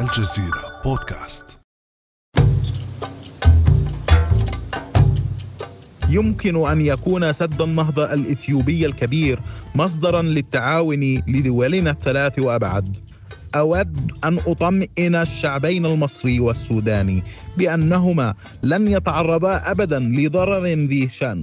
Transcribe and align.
الجزيرة 0.00 0.80
بودكاست. 0.84 1.58
يمكن 6.08 6.66
أن 6.68 6.80
يكون 6.80 7.32
سد 7.32 7.62
النهضة 7.62 8.12
الإثيوبي 8.12 8.86
الكبير 8.86 9.40
مصدرا 9.74 10.22
للتعاون 10.22 11.22
لدولنا 11.28 11.90
الثلاث 11.90 12.38
وأبعد. 12.38 12.96
أود 13.54 14.12
أن 14.24 14.38
أطمئن 14.46 15.14
الشعبين 15.14 15.86
المصري 15.86 16.40
والسوداني 16.40 17.22
بأنهما 17.56 18.34
لن 18.62 18.88
يتعرضا 18.88 19.62
أبدا 19.64 19.98
لضرر 19.98 20.66
ذي 20.66 21.08
شأن 21.08 21.42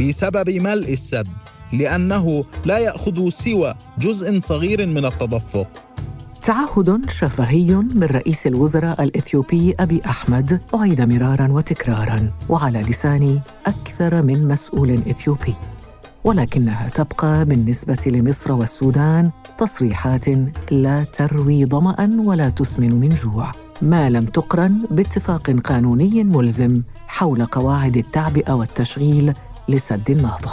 بسبب 0.00 0.50
ملء 0.50 0.92
السد 0.92 1.28
لأنه 1.72 2.44
لا 2.64 2.78
يأخذ 2.78 3.28
سوى 3.28 3.74
جزء 3.98 4.40
صغير 4.40 4.86
من 4.86 5.04
التدفق. 5.04 5.68
تعهد 6.44 7.10
شفهي 7.10 7.74
من 7.74 8.02
رئيس 8.02 8.46
الوزراء 8.46 9.02
الإثيوبي 9.02 9.74
أبي 9.80 10.02
أحمد 10.06 10.60
أعيد 10.74 11.00
مرارا 11.00 11.48
وتكرارا 11.52 12.30
وعلى 12.48 12.82
لسان 12.82 13.40
أكثر 13.66 14.22
من 14.22 14.48
مسؤول 14.48 14.90
إثيوبي. 15.10 15.54
ولكنها 16.24 16.88
تبقى 16.88 17.44
بالنسبة 17.44 17.98
لمصر 18.06 18.52
والسودان 18.52 19.30
تصريحات 19.58 20.24
لا 20.70 21.04
تروي 21.04 21.66
ظمأ 21.66 22.22
ولا 22.24 22.48
تسمن 22.48 23.00
من 23.00 23.08
جوع. 23.08 23.52
ما 23.82 24.10
لم 24.10 24.24
تقرن 24.24 24.84
باتفاق 24.90 25.50
قانوني 25.50 26.24
ملزم 26.24 26.82
حول 27.06 27.44
قواعد 27.44 27.96
التعبئه 27.96 28.52
والتشغيل 28.52 29.34
لسد 29.68 30.10
النهضه 30.10 30.52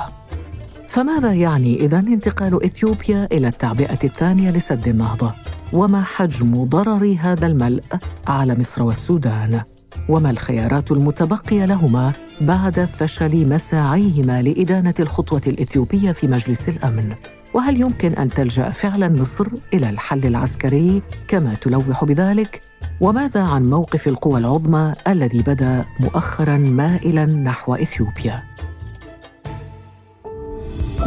فماذا 0.87 1.33
يعني 1.33 1.75
اذا 1.75 1.99
انتقال 1.99 2.63
إثيوبيا 2.65 3.27
إلى 3.31 3.47
التعبئة 3.47 3.99
الثانية 4.03 4.51
لسد 4.51 4.87
النهضه 4.87 5.33
وما 5.73 6.03
حجم 6.03 6.63
ضرر 6.63 7.15
هذا 7.19 7.47
الملء 7.47 7.83
على 8.27 8.55
مصر 8.55 8.83
والسودان 8.83 9.61
وما 10.09 10.29
الخيارات 10.29 10.91
المتبقية 10.91 11.65
لهما 11.65 12.11
بعد 12.41 12.85
فشل 12.85 13.49
مساعيهما 13.49 14.41
لإدانة 14.41 14.93
الخطوة 14.99 15.41
الإثيوبية 15.47 16.11
في 16.11 16.27
مجلس 16.27 16.69
الأمن؟ 16.69 17.15
وهل 17.53 17.81
يمكن 17.81 18.13
أن 18.13 18.29
تلجأ 18.29 18.69
فعلا 18.69 19.09
مصر 19.09 19.47
إلى 19.73 19.89
الحل 19.89 20.25
العسكري 20.25 21.01
كما 21.27 21.53
تلوح 21.53 22.05
بذلك؟ 22.05 22.61
وماذا 23.01 23.41
عن 23.41 23.69
موقف 23.69 24.07
القوى 24.07 24.39
العظمى 24.39 24.93
الذي 25.07 25.41
بدا 25.41 25.85
مؤخرا 25.99 26.57
مائلا 26.57 27.25
نحو 27.25 27.75
إثيوبيا؟ 27.75 28.43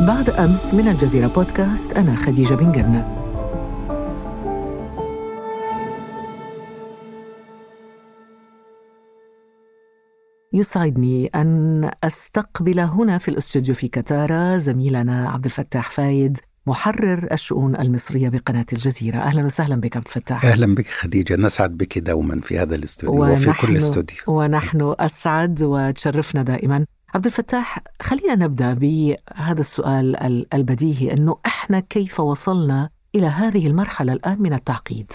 بعد 0.06 0.30
أمس 0.30 0.74
من 0.74 0.88
الجزيرة 0.88 1.26
بودكاست 1.26 1.92
أنا 1.92 2.16
خديجة 2.16 2.54
بن 2.54 2.72
جنة. 2.72 3.23
يسعدني 10.54 11.26
أن 11.26 11.90
أستقبل 12.04 12.80
هنا 12.80 13.18
في 13.18 13.28
الأستوديو 13.28 13.74
في 13.74 13.88
كتارا 13.88 14.56
زميلنا 14.56 15.30
عبد 15.30 15.44
الفتاح 15.44 15.90
فايد 15.90 16.38
محرر 16.66 17.28
الشؤون 17.32 17.76
المصرية 17.76 18.28
بقناة 18.28 18.66
الجزيرة. 18.72 19.18
أهلا 19.18 19.44
وسهلا 19.44 19.76
بك 19.76 19.96
عبد 19.96 20.06
الفتاح. 20.06 20.44
أهلا 20.44 20.74
بك 20.74 20.86
خديجة. 20.86 21.36
نسعد 21.36 21.76
بك 21.76 21.98
دوما 21.98 22.40
في 22.40 22.58
هذا 22.58 22.74
الاستوديو 22.74 23.32
وفي 23.32 23.52
كل 23.60 23.76
استوديو 23.76 24.18
ونحن 24.26 24.94
أسعد 24.98 25.62
وتشرفنا 25.62 26.42
دائما. 26.42 26.86
عبد 27.14 27.24
الفتاح 27.26 27.78
خلينا 28.02 28.34
نبدأ 28.34 28.74
بهذا 28.74 29.60
السؤال 29.60 30.16
البديهي 30.54 31.12
أنه 31.12 31.36
إحنا 31.46 31.80
كيف 31.80 32.20
وصلنا 32.20 32.90
إلى 33.14 33.26
هذه 33.26 33.66
المرحلة 33.66 34.12
الآن 34.12 34.42
من 34.42 34.52
التعقيد؟ 34.52 35.12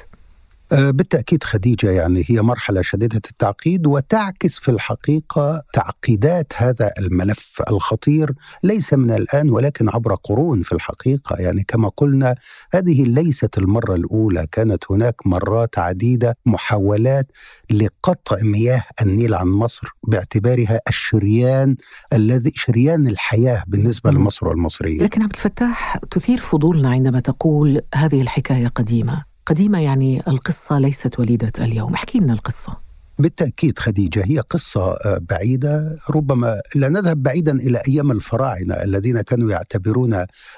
بالتأكيد 0.72 1.44
خديجة 1.44 1.92
يعني 1.92 2.26
هي 2.28 2.42
مرحلة 2.42 2.82
شديدة 2.82 3.22
التعقيد 3.32 3.88
وتعكس 3.88 4.60
في 4.60 4.72
الحقيقة 4.72 5.64
تعقيدات 5.74 6.54
هذا 6.56 6.92
الملف 7.00 7.62
الخطير 7.70 8.34
ليس 8.64 8.94
من 8.94 9.12
الآن 9.12 9.50
ولكن 9.50 9.90
عبر 9.90 10.16
قرون 10.16 10.62
في 10.62 10.72
الحقيقة. 10.72 11.36
يعني 11.40 11.64
كما 11.68 11.90
قلنا 11.98 12.36
هذه 12.74 13.04
ليست 13.04 13.58
المرة 13.58 13.96
الأولى 13.96 14.48
كانت 14.52 14.84
هناك 14.92 15.28
مرات 15.28 15.80
عديدة 15.80 16.38
محاولات 16.46 17.32
لقطع 17.72 18.38
مياه 18.44 18.84
النيل 19.02 19.34
عن 19.34 19.48
مصر 19.48 19.88
باعتبارها 20.08 20.80
الشريان 20.88 21.76
الذي 22.14 22.52
شريان 22.56 23.08
الحياة 23.08 23.64
بالنسبة 23.68 24.12
لمصر 24.12 24.48
والمصريين. 24.48 25.04
لكن 25.04 25.22
عبد 25.22 25.34
الفتاح 25.34 25.98
تثير 26.12 26.38
فضولنا 26.40 26.90
عندما 26.90 27.20
تقول 27.20 27.82
هذه 27.96 28.22
الحكاية 28.22 28.68
قديمة. 28.68 29.29
قديمة 29.50 29.80
يعني 29.80 30.24
القصة 30.28 30.80
ليست 30.80 31.20
وليدة 31.20 31.52
اليوم. 31.60 31.94
احكي 31.94 32.20
لنا 32.20 32.34
القصة. 32.34 32.89
بالتأكيد 33.20 33.80
خديجة 33.80 34.24
هي 34.26 34.40
قصة 34.40 34.82
آه، 34.82 35.20
بعيدة. 35.30 35.98
ربما 36.10 36.60
لا 36.76 36.90
نذهب 36.90 37.24
بعيدا 37.24 37.52
إلى 37.52 37.82
أيام 37.88 38.12
الفراعنة 38.12 38.74
الذين 38.74 39.22
كانوا 39.22 39.52
يعتبرون 39.52 40.14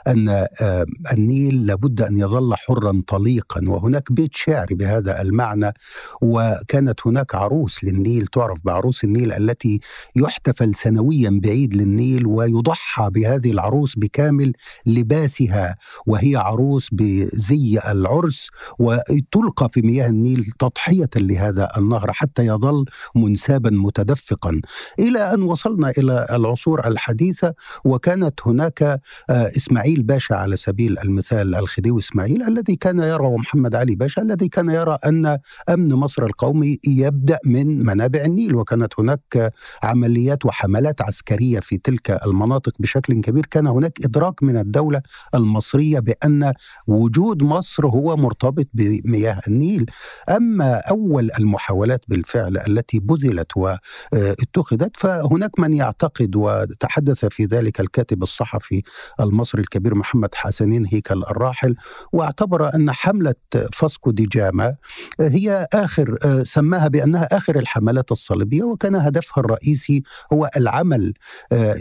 أن 0.08 0.30
آه، 0.62 0.86
النيل 1.14 1.66
لابد 1.66 2.02
أن 2.02 2.18
يظل 2.18 2.56
حرا 2.56 3.02
طليقا 3.08 3.62
وهناك 3.68 4.12
بيت 4.12 4.36
شعر 4.36 4.66
بهذا 4.72 5.22
المعنى 5.22 5.74
وكانت 6.22 7.00
هناك 7.08 7.36
عروس 7.36 7.84
للنيل 7.84 8.28
تعرف 8.28 8.58
بعروس 8.64 9.04
النيل 9.04 9.34
التي 9.34 9.80
يحتفل 10.16 10.76
سنويا 10.76 11.40
بعيد 11.44 11.76
للنيل 11.76 12.28
ويضحى 12.28 13.10
بهذه 13.10 13.52
العروس 13.52 13.94
بكامل 13.98 14.54
لباسها 14.86 15.76
وهي 16.06 16.36
عروس 16.36 16.90
بزي 16.92 17.80
العرس 17.88 18.50
وتلقى 18.80 19.70
في 19.70 19.82
مياه 19.82 20.08
النيل 20.08 20.46
تضحية 20.60 21.10
لهذا 21.16 21.70
النهر 21.78 22.12
حتى 22.14 22.51
يظل 22.54 22.86
منسابا 23.16 23.70
متدفقا. 23.70 24.62
إلى 25.00 25.34
أن 25.34 25.42
وصلنا 25.44 25.90
إلى 25.98 26.28
العصور 26.32 26.88
الحديثة 26.88 27.54
وكانت 27.86 28.40
هناك 28.46 28.82
آه، 28.84 29.52
إسماعيل 29.58 30.04
باشا 30.04 30.36
على 30.36 30.56
سبيل 30.56 31.00
المثال 31.00 31.56
الخديوي 31.56 32.00
إسماعيل 32.00 32.44
الذي 32.48 32.76
كان 32.76 33.00
يرى 33.00 33.26
ومحمد 33.26 33.76
علي 33.76 33.96
باشا 33.96 34.22
الذي 34.22 34.48
كان 34.48 34.70
يرى 34.70 34.98
أن 35.06 35.38
أمن 35.70 35.94
مصر 35.94 36.26
القومي 36.26 36.80
يبدأ 36.88 37.40
من 37.46 37.86
منابع 37.86 38.22
النيل. 38.22 38.56
وكانت 38.56 38.94
هناك 39.00 39.54
عمليات 39.84 40.46
وحملات 40.46 41.02
عسكرية 41.02 41.60
في 41.60 41.78
تلك 41.78 42.20
المناطق 42.26 42.74
بشكل 42.80 43.22
كبير. 43.22 43.46
كان 43.46 43.68
هناك 43.68 44.06
إدراك 44.06 44.44
من 44.44 44.58
الدولة 44.58 45.02
المصرية 45.36 46.00
بأن 46.00 46.54
وجود 46.88 47.44
مصر 47.44 47.88
هو 47.88 48.16
مرتبط 48.18 48.68
بمياه 48.74 49.42
النيل. 49.48 49.86
أما 50.30 50.82
أول 50.92 51.30
المحاولات 51.40 52.06
بالفعل 52.08 52.41
بالفعل 52.50 52.78
التي 52.78 53.00
بذلت 53.00 53.52
واتخذت 53.58 54.98
فهناك 54.98 55.60
من 55.60 55.74
يعتقد 55.74 56.36
وتحدث 56.36 57.26
في 57.26 57.46
ذلك 57.46 57.80
الكاتب 57.80 58.24
الصحفي 58.24 58.84
المصري 59.20 59.62
الكبير 59.62 59.96
محمد 59.96 60.36
حسنين 60.36 60.86
هيكل 60.86 61.24
الراحل 61.24 61.76
واعتبر 62.14 62.76
أن 62.76 62.92
حملة 62.92 63.36
فاسكو 63.74 64.12
دي 64.12 64.26
جاما 64.26 64.76
هي 65.20 65.68
آخر 65.74 66.18
سماها 66.44 66.88
بأنها 66.88 67.38
آخر 67.38 67.60
الحملات 67.60 68.12
الصليبية 68.12 68.64
وكان 68.64 68.96
هدفها 68.96 69.44
الرئيسي 69.44 70.04
هو 70.34 70.50
العمل 70.58 71.14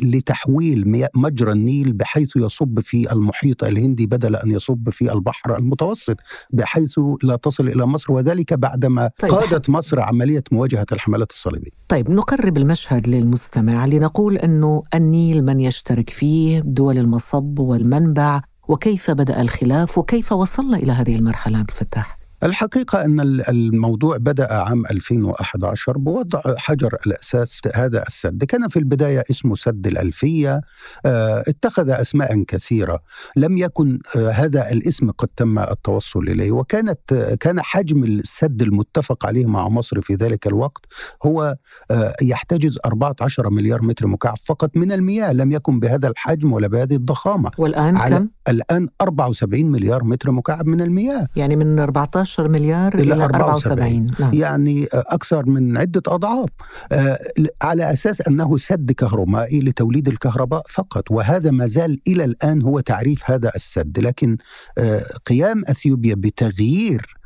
لتحويل 0.02 1.08
مجرى 1.14 1.52
النيل 1.52 1.92
بحيث 1.92 2.36
يصب 2.36 2.80
في 2.80 3.12
المحيط 3.12 3.64
الهندي 3.64 4.06
بدل 4.06 4.36
أن 4.36 4.50
يصب 4.50 4.90
في 4.90 5.12
البحر 5.12 5.56
المتوسط 5.58 6.16
بحيث 6.50 6.98
لا 7.22 7.36
تصل 7.36 7.68
إلى 7.68 7.86
مصر 7.86 8.12
وذلك 8.12 8.54
بعدما 8.54 9.10
طيب. 9.18 9.30
قادت 9.30 9.70
مصر 9.70 10.00
عملية 10.00 10.42
مواجهة 10.50 10.86
الحملات 10.92 11.30
الصليبية. 11.30 11.70
طيب 11.88 12.10
نقرب 12.10 12.56
المشهد 12.56 13.08
للمستمع 13.08 13.86
لنقول 13.86 14.36
أنه 14.36 14.82
النيل 14.94 15.44
من 15.44 15.60
يشترك 15.60 16.10
فيه 16.10 16.60
دول 16.60 16.98
المصب 16.98 17.58
والمنبع 17.58 18.40
وكيف 18.68 19.10
بدأ 19.10 19.40
الخلاف 19.40 19.98
وكيف 19.98 20.32
وصلنا 20.32 20.76
إلى 20.76 20.92
هذه 20.92 21.16
المرحلة 21.16 21.58
عبد 21.58 21.70
الفتاح؟ 21.70 22.19
الحقيقة 22.42 23.04
أن 23.04 23.20
الموضوع 23.48 24.16
بدأ 24.16 24.54
عام 24.54 24.86
2011 24.86 25.98
بوضع 25.98 26.40
حجر 26.56 26.96
الأساس 27.06 27.60
هذا 27.74 28.06
السد. 28.06 28.44
كان 28.44 28.68
في 28.68 28.78
البداية 28.78 29.24
اسمه 29.30 29.54
سد 29.54 29.86
الألفية. 29.86 30.60
آه، 31.06 31.44
اتخذ 31.48 31.90
أسماء 31.90 32.42
كثيرة. 32.42 33.00
لم 33.36 33.58
يكن 33.58 33.98
آه، 34.16 34.30
هذا 34.30 34.72
الاسم 34.72 35.10
قد 35.10 35.28
تم 35.36 35.58
التوصل 35.58 36.20
إليه. 36.20 36.52
وكانت 36.52 37.14
كان 37.40 37.60
حجم 37.60 38.04
السد 38.04 38.62
المتفق 38.62 39.26
عليه 39.26 39.46
مع 39.46 39.68
مصر 39.68 40.00
في 40.00 40.14
ذلك 40.14 40.46
الوقت 40.46 40.84
هو 41.26 41.56
آه، 41.90 42.14
يحتجز 42.22 42.78
14 42.84 43.50
مليار 43.50 43.82
متر 43.82 44.06
مكعب 44.06 44.36
فقط 44.44 44.76
من 44.76 44.92
المياه. 44.92 45.32
لم 45.32 45.52
يكن 45.52 45.80
بهذا 45.80 46.08
الحجم 46.08 46.52
ولا 46.52 46.68
بهذه 46.68 46.94
الضخامة. 46.94 47.50
والآن 47.58 47.98
كم؟ 47.98 48.28
الآن 48.48 48.88
74 49.00 49.70
مليار 49.70 50.04
متر 50.04 50.30
مكعب 50.30 50.66
من 50.66 50.80
المياه. 50.80 51.26
يعني 51.36 51.56
من 51.56 51.78
14 51.78 52.29
15 52.30 52.48
مليار 52.48 52.94
إلى, 52.94 53.02
إلى 53.14 53.24
74, 53.24 54.06
74. 54.06 54.06
نعم. 54.20 54.34
يعني 54.34 54.88
أكثر 54.92 55.46
من 55.46 55.76
عدة 55.76 56.02
أضعاف 56.06 56.48
آه، 56.92 57.18
على 57.62 57.92
أساس 57.92 58.20
أنه 58.20 58.58
سد 58.58 58.92
كهربائي 58.92 59.60
لتوليد 59.60 60.08
الكهرباء 60.08 60.62
فقط 60.68 61.10
وهذا 61.10 61.50
ما 61.50 61.66
زال 61.66 62.00
إلى 62.08 62.24
الآن 62.24 62.62
هو 62.62 62.80
تعريف 62.80 63.22
هذا 63.30 63.52
السد 63.56 63.98
لكن 63.98 64.36
آه، 64.78 65.04
قيام 65.26 65.62
أثيوبيا 65.68 66.14
بتغيير 66.14 67.16
آه، 67.16 67.19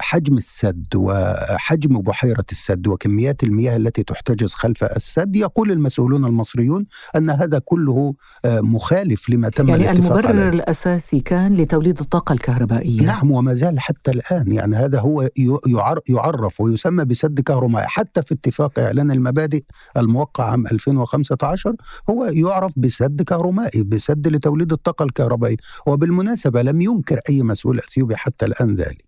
حجم 0.00 0.36
السد 0.36 0.86
وحجم 0.96 2.00
بحيرة 2.00 2.44
السد 2.52 2.86
وكميات 2.86 3.42
المياه 3.42 3.76
التي 3.76 4.02
تحتجز 4.02 4.52
خلف 4.52 4.84
السد 4.84 5.36
يقول 5.36 5.70
المسؤولون 5.70 6.24
المصريون 6.24 6.86
أن 7.16 7.30
هذا 7.30 7.58
كله 7.58 8.14
آه، 8.44 8.60
مخالف 8.60 9.30
لما 9.30 9.48
تم 9.48 9.68
يعني 9.68 9.90
الاتفاق 9.90 10.12
المبرر 10.16 10.38
عليه. 10.38 10.48
الأساسي 10.48 11.20
كان 11.20 11.56
لتوليد 11.56 12.00
الطاقة 12.00 12.32
الكهربائية. 12.32 13.02
نعم 13.02 13.30
وما 13.30 13.54
زال 13.54 13.80
حتى 13.80 14.10
الآن. 14.10 14.52
يعني 14.52 14.76
هذا 14.76 15.00
هو 15.00 15.28
يعر- 15.66 16.00
يعرف 16.08 16.60
ويسمى 16.60 17.04
بسد 17.04 17.40
كهرمائي 17.40 17.86
حتى 17.86 18.22
في 18.22 18.34
اتفاق 18.34 18.78
إعلان 18.78 19.10
المبادئ 19.10 19.62
الموقع 19.96 20.50
عام 20.50 20.66
2015 20.66 21.74
هو 22.10 22.24
يعرف 22.24 22.72
بسد 22.76 23.22
كهرمائي 23.22 23.82
بسد 23.82 24.28
لتوليد 24.28 24.72
الطاقة 24.72 25.02
الكهربائية. 25.04 25.56
وبالمناسبة 25.86 26.62
لم 26.62 26.80
ينكر 26.80 27.20
أي 27.28 27.42
مسؤول 27.42 27.78
أثيوبي 27.78 28.16
حتى 28.16 28.46
الآن 28.46 28.76
ذلك. 28.76 29.04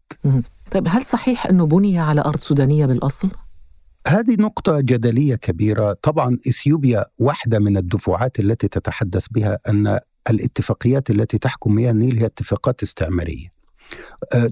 طيب 0.71 0.89
هل 0.89 1.05
صحيح 1.05 1.47
أنه 1.47 1.67
بني 1.67 1.99
على 1.99 2.21
أرض 2.21 2.41
سودانية 2.41 2.87
بالأصل؟ 2.87 3.31
هذه 4.07 4.37
نقطة 4.39 4.81
جدلية 4.81 5.35
كبيرة 5.35 5.97
طبعا 6.03 6.39
إثيوبيا 6.49 7.05
واحدة 7.19 7.59
من 7.59 7.77
الدفعات 7.77 8.41
التي 8.41 8.69
تتحدث 8.69 9.27
بها 9.31 9.59
أن 9.69 9.99
الاتفاقيات 10.31 11.11
التي 11.11 11.39
تحكم 11.39 11.75
مياه 11.75 11.91
النيل 11.91 12.19
هي 12.19 12.27
اتفاقات 12.27 12.83
استعمارية 12.83 13.53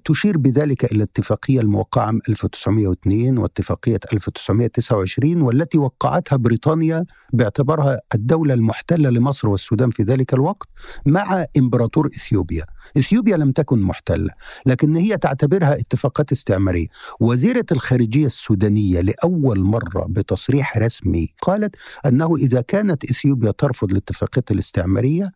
تشير 0.04 0.38
بذلك 0.38 0.84
إلى 0.84 0.96
الاتفاقية 0.96 1.60
الموقعة 1.60 2.10
عام 2.10 2.20
1902 2.28 3.38
واتفاقية 3.38 4.00
1929 4.12 5.42
والتي 5.42 5.78
وقعتها 5.78 6.36
بريطانيا 6.36 7.04
باعتبارها 7.32 8.00
الدولة 8.14 8.54
المحتلة 8.54 9.10
لمصر 9.10 9.48
والسودان 9.48 9.90
في 9.90 10.02
ذلك 10.02 10.34
الوقت 10.34 10.68
مع 11.06 11.46
إمبراطور 11.58 12.06
إثيوبيا. 12.06 12.64
إثيوبيا 12.98 13.36
لم 13.36 13.52
تكن 13.52 13.78
محتلة 13.82 14.30
لكن 14.66 14.96
هي 14.96 15.16
تعتبرها 15.16 15.74
اتفاقات 15.74 16.32
استعمارية. 16.32 16.86
وزيرة 17.20 17.66
الخارجية 17.72 18.26
السودانية 18.26 19.00
لأول 19.00 19.60
مرة 19.60 20.06
بتصريح 20.08 20.78
رسمي 20.78 21.28
قالت 21.42 21.76
أنه 22.06 22.36
إذا 22.36 22.60
كانت 22.60 23.04
إثيوبيا 23.10 23.50
ترفض 23.50 23.90
الاتفاقات 23.90 24.50
الاستعمارية 24.50 25.30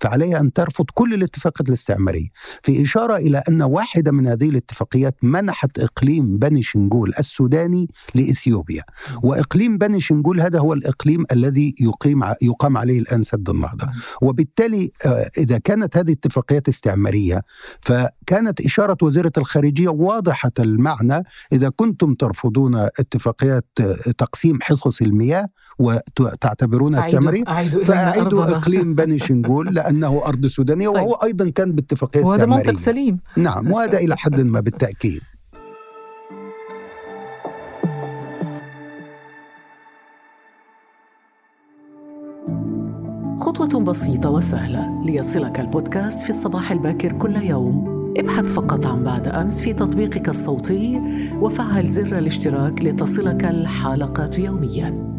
فعليها 0.00 0.40
أن 0.40 0.52
ترفض 0.52 0.84
كل 0.94 1.14
الاتفاقات 1.14 1.68
الاستعمارية. 1.68 2.28
في 2.62 2.82
إشارة 2.82 3.16
إلى 3.16 3.42
أن 3.48 3.62
واحدة 3.62 4.12
من 4.12 4.26
هذه 4.26 4.48
الاتفاقيات 4.48 5.16
منحت 5.22 5.78
إقليم 5.78 6.38
بني 6.38 6.62
شنغول 6.62 7.12
السوداني 7.18 7.88
لإثيوبيا. 8.14 8.82
وإقليم 9.22 9.78
بني 9.78 10.00
شنغول 10.00 10.40
هذا 10.40 10.58
هو 10.58 10.72
الإقليم 10.72 11.24
الذي 11.32 11.74
يقيم 11.80 12.24
يقام 12.42 12.76
عليه 12.76 12.98
الآن 12.98 13.22
سد 13.22 13.48
النهضة. 13.50 13.88
وبالتالي 14.22 14.92
آه، 15.06 15.30
إذا 15.38 15.58
كانت 15.58 15.96
هذه 15.96 16.12
اتفاقيات 16.12 16.68
استعمارية 16.68 17.42
فكانت 17.80 18.60
إشارة 18.60 18.96
وزيرة 19.02 19.32
الخارجية 19.38 19.88
واضحة 19.88 20.52
المعنى 20.58 21.22
إذا 21.52 21.68
كنتم 21.68 22.14
ترفضون 22.14 22.74
اتفاقيات 22.76 23.66
آه، 23.80 24.10
تقسيم 24.18 24.58
حصص 24.62 25.02
المياه 25.02 25.48
وتعتبرونها 25.78 27.00
استعمارية 27.00 27.44
فأعيدوا. 27.44 28.44
إقليم 28.44 28.94
بني 28.94 29.18
لأنه 29.76 30.22
أرض 30.26 30.46
سودانية 30.46 30.88
وهو 30.88 31.12
أيضا 31.12 31.50
كان 31.50 31.72
باتفاقية 31.72 32.24
وهذا 32.24 32.46
منطق 32.46 32.76
سليم. 32.76 33.18
نعم 33.36 33.72
وهذا 33.72 33.98
إلى 33.98 34.16
حد 34.16 34.40
ما 34.40 34.60
بالتأكيد. 34.60 35.20
خطوة 43.40 43.80
بسيطة 43.84 44.30
وسهلة 44.30 45.04
ليصلك 45.06 45.60
البودكاست 45.60 46.22
في 46.22 46.30
الصباح 46.30 46.72
الباكر 46.72 47.12
كل 47.12 47.36
يوم. 47.36 47.98
ابحث 48.18 48.44
فقط 48.44 48.86
عن 48.86 49.04
بعد 49.04 49.28
أمس 49.28 49.60
في 49.60 49.72
تطبيقك 49.72 50.28
الصوتي 50.28 51.00
وفعل 51.40 51.88
زر 51.88 52.18
الاشتراك 52.18 52.82
لتصلك 52.82 53.44
الحلقات 53.44 54.38
يومياً. 54.38 55.17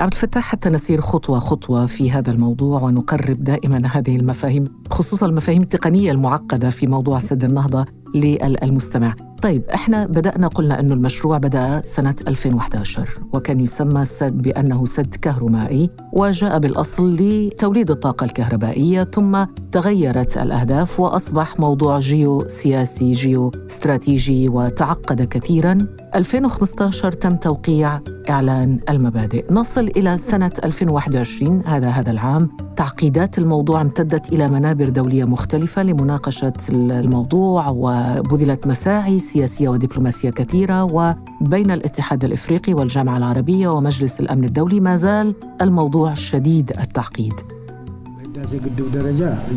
عبد 0.00 0.12
الفتاح 0.12 0.44
حتى 0.44 0.68
نسير 0.70 1.00
خطوة 1.00 1.38
خطوة 1.38 1.86
في 1.86 2.10
هذا 2.10 2.30
الموضوع 2.32 2.82
ونقرب 2.82 3.44
دائما 3.44 3.82
هذه 3.92 4.16
المفاهيم 4.16 4.64
خصوصا 4.90 5.26
المفاهيم 5.26 5.62
التقنية 5.62 6.12
المعقدة 6.12 6.70
في 6.70 6.86
موضوع 6.86 7.18
سد 7.18 7.44
النهضة 7.44 7.84
للمستمع. 8.14 9.14
طيب 9.42 9.62
إحنا 9.74 10.06
بدأنا 10.06 10.48
قلنا 10.48 10.80
أنه 10.80 10.94
المشروع 10.94 11.38
بدأ 11.38 11.82
سنة 11.84 12.14
2011 12.28 13.08
وكان 13.32 13.60
يسمى 13.60 14.02
السد 14.02 14.42
بأنه 14.42 14.84
سد 14.84 15.14
كهرمائي 15.14 15.90
وجاء 16.12 16.58
بالأصل 16.58 17.16
لتوليد 17.16 17.90
الطاقة 17.90 18.24
الكهربائية 18.24 19.04
ثم 19.04 19.44
تغيرت 19.72 20.36
الأهداف 20.36 21.00
وأصبح 21.00 21.60
موضوع 21.60 21.98
جيو 21.98 22.48
سياسي 22.48 23.12
جيو 23.12 23.50
استراتيجي 23.70 24.48
وتعقد 24.48 25.22
كثيرا. 25.22 25.78
2015 26.14 27.12
تم 27.12 27.36
توقيع 27.36 28.00
إعلان 28.30 28.78
المبادئ. 28.90 29.52
نصل 29.52 29.80
إلى 29.96 30.18
سنة 30.18 30.52
2021 30.64 31.62
هذا 31.66 31.88
هذا 31.88 32.10
العام 32.10 32.50
تعقيدات 32.76 33.38
الموضوع 33.38 33.80
امتدت 33.80 34.32
إلى 34.32 34.48
منابر 34.48 34.88
دولية 34.88 35.24
مختلفة 35.24 35.82
لمناقشة 35.82 36.52
الموضوع 36.70 37.68
وبذلت 37.68 38.66
مساعي 38.66 39.20
سياسية 39.20 39.68
ودبلوماسية 39.68 40.30
كثيرة. 40.30 40.84
وبين 40.84 41.70
الاتحاد 41.70 42.24
الإفريقي 42.24 42.74
والجامعة 42.74 43.16
العربية 43.16 43.68
ومجلس 43.68 44.20
الأمن 44.20 44.44
الدولي 44.44 44.80
ما 44.80 44.96
زال 44.96 45.34
الموضوع 45.62 46.14
شديد 46.14 46.72
التعقيد. 46.78 47.59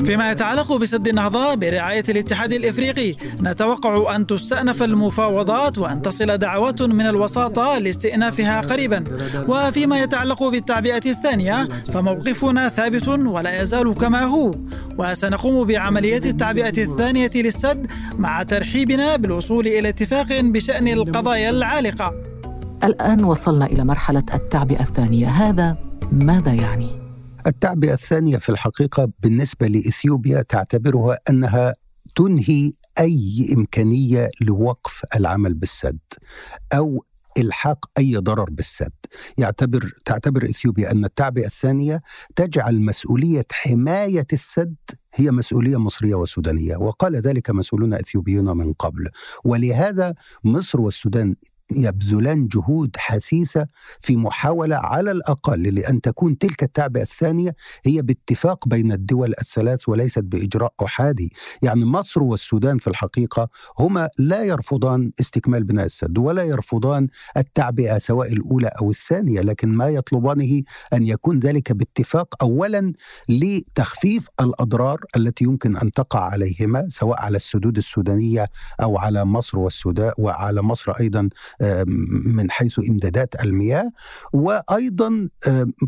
فيما 0.06 0.32
يتعلق 0.32 0.76
بسد 0.76 1.08
النهضة 1.08 1.56
برعاية 1.56 2.04
الاتحاد 2.10 2.54
الإفريقي 2.54 3.16
نتوقع 3.42 4.16
أن 4.16 4.28
تستأنف 4.28 4.84
المفاوضات 4.84 5.78
وأن 5.78 6.02
تصل 6.02 6.38
دعوات 6.38 6.82
من 6.82 7.06
الوساطة 7.06 7.78
لاستئنافها 7.78 8.62
قريبا. 8.62 9.04
وفيما 9.48 10.00
يتعلق 10.00 10.44
بالتعبئة 10.44 11.12
الثانية 11.12 11.68
فموقفنا 11.94 12.70
ثابت 12.70 13.08
ولا 13.08 13.62
يزال 13.62 13.94
كما 13.94 14.24
هو. 14.24 14.52
وسنقوم 14.98 15.68
بعملية 15.68 16.22
التعبئة 16.26 16.84
الثانية 16.84 17.32
للسد 17.36 17.88
مع 18.18 18.44
ترحيبنا 18.44 19.16
بالوصول 19.16 19.68
إلى 19.68 19.90
اتفاق 19.90 20.42
بشأن 20.42 20.88
القضايا 20.88 21.50
العالقة. 21.50 22.14
الآن 22.84 23.24
وصلنا 23.24 23.66
إلى 23.66 23.86
مرحلة 23.86 24.24
التعبئة 24.34 24.82
الثانية. 24.82 25.28
هذا 25.28 25.78
ماذا 26.12 26.54
يعني؟ 26.54 27.03
التعبئة 27.48 27.94
الثانية 27.94 28.38
في 28.38 28.50
الحقيقة 28.50 29.10
بالنسبة 29.20 29.68
لإثيوبيا 29.68 30.42
تعتبرها 30.42 31.18
أنها 31.30 31.74
تنهي 32.16 32.72
أي 33.00 33.48
إمكانية 33.58 34.30
لوقف 34.42 35.02
العمل 35.16 35.54
بالسد 35.54 36.00
أو 36.74 37.06
إلحاق 37.38 37.86
أي 37.98 38.18
ضرر 38.18 38.50
بالسد. 38.50 38.92
يعتبر 39.38 39.92
تعتبر 40.06 40.44
إثيوبيا 40.44 40.92
أن 40.92 41.06
التعبئة 41.06 41.46
الثانية 41.46 42.02
تجعل 42.36 42.82
مسؤولية 42.82 43.46
حماية 43.52 44.28
السد 44.34 44.76
هي 45.14 45.32
مسؤولية 45.32 45.78
مصرية 45.78 46.16
وسودانية 46.16 46.76
وقال 46.76 47.16
ذلك 47.16 47.50
مسؤولون 47.50 47.94
إثيوبيون 47.94 48.58
من 48.58 48.74
قبل. 48.74 49.10
ولهذا 49.44 50.16
مصر 50.44 50.82
والسودان 50.82 51.36
يبذلان 51.72 52.48
جهود 52.48 52.96
حثيثة 52.98 53.68
في 54.02 54.18
محاولة 54.18 54.76
على 54.76 55.12
الأقل 55.12 55.64
لأن 55.76 56.02
تكون 56.02 56.38
تلك 56.38 56.64
التعبئة 56.64 57.02
الثانية 57.02 57.56
هي 57.86 58.02
باتفاق 58.02 58.68
بين 58.68 58.92
الدول 58.92 59.34
الثلاث 59.42 59.90
وليست 59.90 60.20
بإجراء 60.24 60.74
أحادي، 60.86 61.34
يعني 61.62 61.86
مصر 61.86 62.24
والسودان 62.24 62.78
في 62.78 62.88
الحقيقة 62.88 63.50
هما 63.80 64.10
لا 64.18 64.44
يرفضان 64.44 65.12
استكمال 65.20 65.64
بناء 65.64 65.86
السد 65.86 66.18
ولا 66.18 66.44
يرفضان 66.44 67.08
التعبئة 67.38 67.98
سواء 67.98 68.34
الأولى 68.34 68.68
أو 68.82 68.90
الثانية، 68.90 69.42
لكن 69.42 69.70
ما 69.70 69.88
يطلبانه 69.88 70.62
أن 70.94 71.04
يكون 71.04 71.40
ذلك 71.40 71.72
باتفاق 71.72 72.44
اولا 72.44 72.94
لتخفيف 73.30 74.28
الأضرار 74.42 75.00
التي 75.16 75.44
يمكن 75.44 75.78
أن 75.78 75.92
تقع 75.92 76.20
عليهما 76.20 76.86
سواء 76.90 77.20
على 77.20 77.36
السدود 77.36 77.78
السودانية 77.78 78.46
أو 78.82 78.98
على 78.98 79.26
مصر 79.26 79.60
والسودان 79.60 80.12
وعلى 80.18 80.62
مصر 80.62 80.92
أيضا 80.92 81.30
من 82.26 82.52
حيث 82.52 82.80
إمدادات 82.90 83.44
المياه 83.44 83.92
وأيضا 84.34 85.30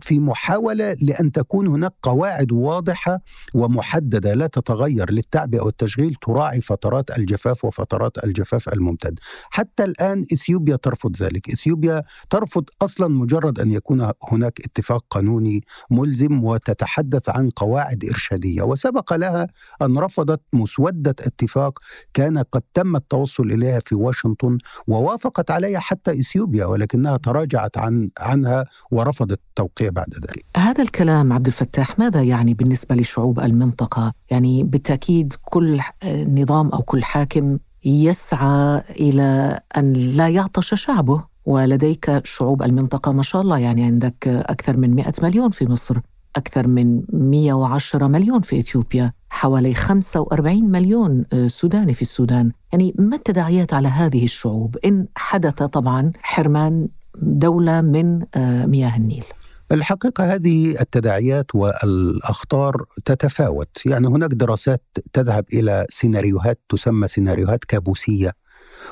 في 0.01 0.19
محاولة 0.19 0.97
لأن 1.01 1.31
تكون 1.31 1.67
هناك 1.67 1.93
قواعد 2.01 2.51
واضحة 2.51 3.19
ومحددة 3.55 4.33
لا 4.33 4.47
تتغير 4.47 5.11
للتعبئه 5.11 5.61
والتشغيل 5.61 6.15
تراعي 6.15 6.61
فترات 6.61 7.17
الجفاف 7.17 7.65
وفترات 7.65 8.23
الجفاف 8.23 8.69
الممتد. 8.69 9.19
حتى 9.49 9.83
الآن 9.83 10.23
إثيوبيا 10.33 10.75
ترفض 10.75 11.15
ذلك، 11.21 11.49
إثيوبيا 11.49 12.03
ترفض 12.29 12.63
أصلا 12.81 13.07
مجرد 13.07 13.59
أن 13.59 13.71
يكون 13.71 14.11
هناك 14.31 14.59
اتفاق 14.65 15.05
قانوني 15.09 15.61
ملزم 15.91 16.43
وتتحدث 16.43 17.29
عن 17.29 17.49
قواعد 17.49 18.05
إرشادية، 18.05 18.61
وسبق 18.61 19.13
لها 19.13 19.47
أن 19.81 19.97
رفضت 19.97 20.41
مسودة 20.53 21.15
اتفاق 21.19 21.79
كان 22.13 22.37
قد 22.37 22.61
تم 22.73 22.95
التوصل 22.95 23.51
إليها 23.51 23.81
في 23.85 23.95
واشنطن 23.95 24.57
ووافقت 24.87 25.51
عليها 25.55 25.79
حتى 25.79 26.11
إثيوبيا 26.19 26.65
ولكنها 26.65 27.17
تراجعت 27.17 27.77
عن 27.77 28.09
عنها 28.19 28.65
ورفضت 28.91 29.39
التوقيع 29.49 29.89
بعد 29.89 30.13
ذلك 30.13 30.45
هذا 30.57 30.83
الكلام 30.83 31.33
عبد 31.33 31.47
الفتاح 31.47 31.99
ماذا 31.99 32.23
يعني 32.23 32.53
بالنسبة 32.53 32.95
لشعوب 32.95 33.39
المنطقة؟ 33.39 34.13
يعني 34.31 34.63
بالتأكيد 34.63 35.33
كل 35.43 35.79
نظام 36.27 36.69
أو 36.69 36.81
كل 36.81 37.03
حاكم 37.03 37.57
يسعى 37.85 38.81
إلى 38.89 39.59
أن 39.77 39.93
لا 39.93 40.27
يعطش 40.27 40.73
شعبه 40.73 41.23
ولديك 41.45 42.25
شعوب 42.25 42.63
المنطقة 42.63 43.11
ما 43.11 43.23
شاء 43.23 43.41
الله 43.41 43.57
يعني 43.57 43.83
عندك 43.83 44.27
أكثر 44.27 44.77
من 44.77 44.95
100 44.95 45.13
مليون 45.23 45.49
في 45.51 45.65
مصر 45.65 45.97
أكثر 46.35 46.67
من 46.67 47.01
110 47.13 48.07
مليون 48.07 48.41
في 48.41 48.59
إثيوبيا 48.59 49.13
حوالي 49.35 49.73
45 49.73 50.71
مليون 50.71 51.25
آه، 51.33 51.47
سوداني 51.47 51.93
في 51.93 52.01
السودان. 52.01 52.51
يعني 52.71 52.93
ما 52.99 53.15
التداعيات 53.15 53.73
على 53.73 53.87
هذه 53.87 54.25
الشعوب؟ 54.25 54.77
إن 54.85 55.07
حدث 55.15 55.63
طبعا 55.63 56.11
حرمان 56.21 56.89
دولة 57.21 57.81
من 57.81 58.25
آه، 58.35 58.65
مياه 58.65 58.97
النيل. 58.97 59.23
الحقيقة 59.71 60.33
هذه 60.33 60.81
التداعيات 60.81 61.55
والأخطار 61.55 62.85
تتفاوت. 63.05 63.85
يعني 63.85 64.07
هناك 64.07 64.29
دراسات 64.29 64.83
تذهب 65.13 65.45
إلى 65.53 65.85
سيناريوهات 65.89 66.59
تسمى 66.69 67.07
سيناريوهات 67.07 67.63
كابوسية. 67.63 68.31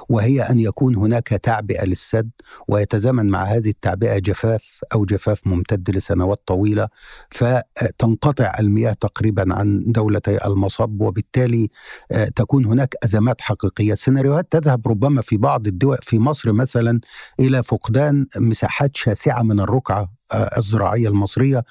وهي 0.09 0.41
أن 0.41 0.59
يكون 0.59 0.95
هناك 0.95 1.27
تعبئة 1.27 1.85
للسد 1.85 2.29
ويتزامن 2.67 3.25
مع 3.29 3.43
هذه 3.43 3.69
التعبئة 3.69 4.19
جفاف 4.19 4.79
أو 4.93 5.05
جفاف 5.05 5.47
ممتد 5.47 5.95
لسنوات 5.97 6.41
طويلة 6.45 6.87
فتنقطع 7.31 8.53
المياه 8.59 8.93
تقريبا 8.93 9.53
عن 9.53 9.83
دولتي 9.87 10.45
المصب 10.45 11.01
وبالتالي 11.01 11.69
آه، 12.11 12.25
تكون 12.25 12.65
هناك 12.65 12.95
أزمات 13.03 13.41
حقيقية، 13.41 13.93
السيناريوهات 13.93 14.51
تذهب 14.51 14.87
ربما 14.87 15.21
في 15.21 15.37
بعض 15.37 15.67
الدول 15.67 15.97
في 16.01 16.19
مصر 16.19 16.51
مثلا 16.51 16.99
إلى 17.39 17.63
فقدان 17.63 18.25
مساحات 18.37 18.97
شاسعة 18.97 19.41
من 19.41 19.59
الرقعة 19.59 20.13
آه، 20.33 20.57
الزراعية 20.57 21.07
المصرية. 21.07 21.63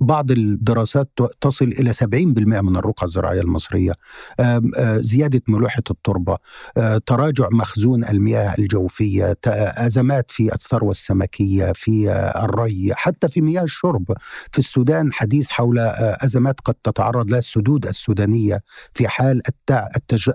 بعض 0.00 0.30
الدراسات 0.30 1.10
تصل 1.40 1.64
إلى 1.64 1.92
70% 1.92 2.60
من 2.60 2.76
الرقعة 2.76 3.06
الزراعية 3.06 3.40
المصرية. 3.40 3.92
زيادة 4.96 5.42
ملوحة 5.48 5.82
التربة 5.90 6.36
تراجع 7.06 7.48
مخزون 7.52 8.04
المياه 8.04 8.54
الجوفية 8.58 9.38
أزمات 9.46 10.30
في 10.30 10.54
الثروة 10.54 10.90
السمكية 10.90 11.72
في 11.72 12.10
الري 12.44 12.92
حتى 12.94 13.28
في 13.28 13.40
مياه 13.40 13.62
الشرب. 13.62 14.04
في 14.52 14.58
السودان 14.58 15.12
حديث 15.12 15.50
حول 15.50 15.78
أزمات 15.78 16.60
قد 16.60 16.74
تتعرض 16.74 17.30
لها 17.30 17.38
السدود 17.38 17.86
السودانية 17.86 18.62
في 18.94 19.08
حال 19.08 19.42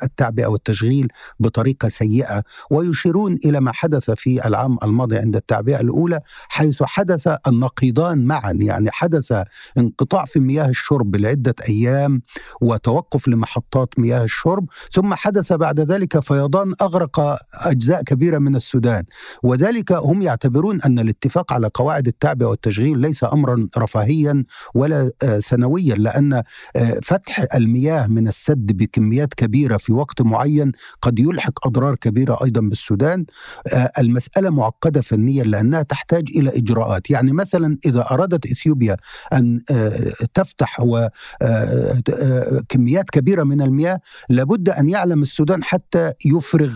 التعبئة 0.03 0.48
والتشغيل 0.48 1.08
بطريقة 1.39 1.88
سيئة. 1.88 2.44
ويشيرون 2.72 3.38
إلى 3.46 3.60
ما 3.60 3.72
حدث 3.74 4.12
في 4.12 4.48
العام 4.48 4.77
الماضي 4.84 5.18
عند 5.18 5.36
التعبئة 5.36 5.82
الأولى 5.82 6.20
حيث 6.50 6.84
حدث 6.84 7.30
النقيضان 7.48 8.25
معا. 8.25 8.58
يعني 8.62 8.91
حدث 8.91 9.34
انقطاع 9.77 10.25
في 10.25 10.39
مياه 10.39 10.70
الشرب 10.70 11.15
لعدة 11.15 11.55
أيام 11.70 12.22
وتوقف 12.62 13.27
لمحطات 13.27 14.00
مياه 14.00 14.24
الشرب 14.24 14.65
ثم 14.91 15.13
حدث 15.13 15.53
بعد 15.53 15.79
ذلك 15.79 16.20
فيضان 16.20 16.74
أغرق 16.81 17.38
أجزاء 17.53 18.03
كبيرة 18.03 18.38
من 18.38 18.55
السودان. 18.55 19.03
وذلك 19.43 19.91
هم 19.91 20.22
يعتبرون 20.22 20.81
أن 20.81 21.00
الاتفاق 21.00 21.53
على 21.53 21.70
قواعد 21.74 22.08
التعبئة 22.08 22.46
والتشغيل 22.46 23.00
ليس 23.00 23.24
أمرا 23.24 23.67
رفاهيا 23.77 24.43
ولا 24.74 25.12
آه، 25.24 25.39
سنويا 25.39 25.96
لأن 25.96 26.34
آه، 26.34 26.43
فتح 27.03 27.46
المياه 27.55 28.08
من 28.08 28.27
السد 28.27 28.77
بكميات 28.77 29.34
كبيرة 29.34 29.77
في 29.77 29.93
وقت 29.93 30.22
معين 30.22 30.72
قد 31.01 31.20
يلحق 31.20 31.67
أضرار 31.67 31.96
كبيرة 31.96 32.39
أيضا 32.43 32.62
بالسودان. 32.62 33.25
آه، 33.74 33.91
المسألة 34.00 34.50
معقدة 34.50 35.01
فنيا 35.01 35.43
لأنها 35.43 35.81
تحتاج 35.81 36.24
إلى 36.36 36.50
إجراءات. 36.58 37.10
يعني 37.10 37.34
مثلا 37.34 37.77
إذا 37.86 38.05
أرادت 38.12 38.46
إثيوبيا 38.46 38.98
أن 39.34 39.40
آه، 39.71 40.13
تفتح 40.33 40.79
آه، 40.79 41.12
آه، 41.41 42.62
كميات 42.69 43.10
كبيرة 43.10 43.43
من 43.43 43.62
المياه 43.62 44.00
لابد 44.29 44.69
أن 44.69 44.89
يعلم 44.89 45.21
السودان 45.21 45.63
حتى 45.63 46.13
يفرغ 46.25 46.75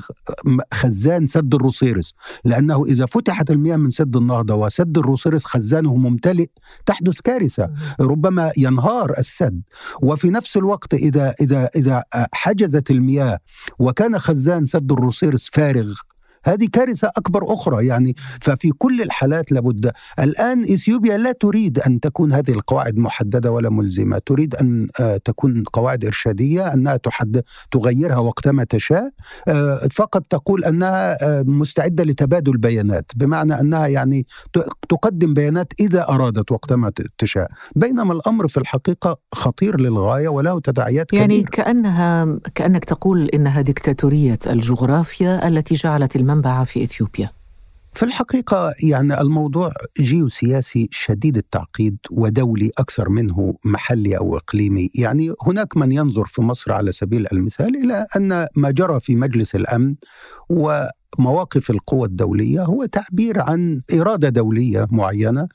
خزان 0.74 1.28
سد 1.28 1.56
الروسيرس. 1.56 2.14
لأنه 2.44 2.86
إذا 2.86 3.06
فتحت 3.06 3.52
المياه 3.52 3.78
من 3.78 3.92
سد 3.92 4.16
النهضة 4.16 4.56
وسد 4.56 4.98
الروسيرس 4.98 5.46
خزانه 5.46 5.96
ممتلئ 5.96 6.48
تحدث 6.86 7.22
كارثة. 7.22 7.70
ربما 8.00 8.52
ينهار 8.58 9.14
السد. 9.18 9.62
وفي 10.02 10.30
نفس 10.30 10.58
الوقت 10.58 10.94
إذا 10.94 11.34
إذا 11.42 11.70
إذا 11.76 12.04
حجزت 12.34 12.92
المياه 12.92 13.40
وكان 13.80 14.20
خزان 14.20 14.66
سد 14.66 14.92
الروسيرس 14.92 15.50
فارغ 15.54 15.94
هذه 16.46 16.68
كارثة 16.74 17.08
أكبر 17.18 17.54
أخرى 17.54 17.88
يعني 17.88 18.16
ففي 18.42 18.72
كل 18.78 19.02
الحالات 19.02 19.52
لابد. 19.52 19.92
الآن 20.20 20.64
إثيوبيا 20.64 21.18
لا 21.18 21.32
تريد 21.32 21.80
أن 21.80 22.00
تكون 22.00 22.34
هذه 22.34 22.52
القواعد 22.52 22.98
محددة 22.98 23.52
ولا 23.52 23.70
ملزمة 23.70 24.22
تريد 24.26 24.56
أن 24.56 24.88
آه، 25.00 25.18
تكون 25.18 25.64
قواعد 25.74 26.06
إرشادية 26.06 26.74
أنها 26.74 26.98
تحدد 26.98 27.44
تغيرها 27.72 28.18
وقتما 28.18 28.64
تشاء. 28.64 29.10
آه، 29.48 29.88
فقط 29.92 30.28
تقول 30.30 30.64
أنها 30.64 31.18
آه، 31.24 31.44
مستعدة 31.44 32.04
لتبادل 32.04 32.58
بيانات 32.58 33.12
بمعنى 33.16 33.60
أنها 33.60 33.88
يعني 33.88 34.26
تقدم 34.90 35.34
بيانات 35.34 35.74
إذا 35.80 36.10
أرادت 36.10 36.52
وقتما 36.52 36.92
تشاء. 37.18 37.48
بينما 37.76 38.14
الأمر 38.14 38.48
في 38.48 38.58
الحقيقة 38.58 39.18
خطير 39.34 39.82
للغاية 39.82 40.28
وله 40.28 40.60
تداعيات 40.60 41.14
يعني 41.14 41.38
كبيرة. 41.38 41.50
كأنها 41.50 42.40
كأنك 42.56 42.86
تقول 42.86 43.30
إنها 43.30 43.62
ديكتاتورية 43.62 44.40
الجغرافيا 44.48 45.48
التي 45.48 45.76
جعلت 45.76 46.16
المملكة 46.16 46.35
المنبعة 46.36 46.64
في 46.64 46.84
إثيوبيا؟ 46.84 47.30
في 47.94 48.04
الحقيقة 48.04 48.74
يعني 48.84 49.22
الموضوع 49.22 49.72
جيوسياسي 50.00 50.90
شديد 50.92 51.38
التعقيد 51.38 51.98
ودولي 52.12 52.72
أكثر 52.78 53.10
منه 53.10 53.56
محلي 53.66 54.18
أو 54.18 54.38
إقليمي 54.38 54.90
يعني 54.96 55.34
هناك 55.46 55.78
من 55.78 55.92
ينظر 55.92 56.26
في 56.26 56.42
مصر 56.42 56.72
على 56.72 56.92
سبيل 56.92 57.28
المثال 57.34 57.76
إلى 57.84 58.08
أن 58.16 58.48
ما 58.56 58.72
جرى 58.72 59.00
في 59.00 59.16
مجلس 59.16 59.56
الأمن 59.56 59.96
ومواقف 60.50 61.70
القوى 61.70 62.08
الدولية 62.08 62.64
هو 62.64 62.86
تعبير 62.86 63.42
عن 63.42 63.82
إرادة 63.94 64.30
دولية 64.30 64.88
معينة 64.92 65.48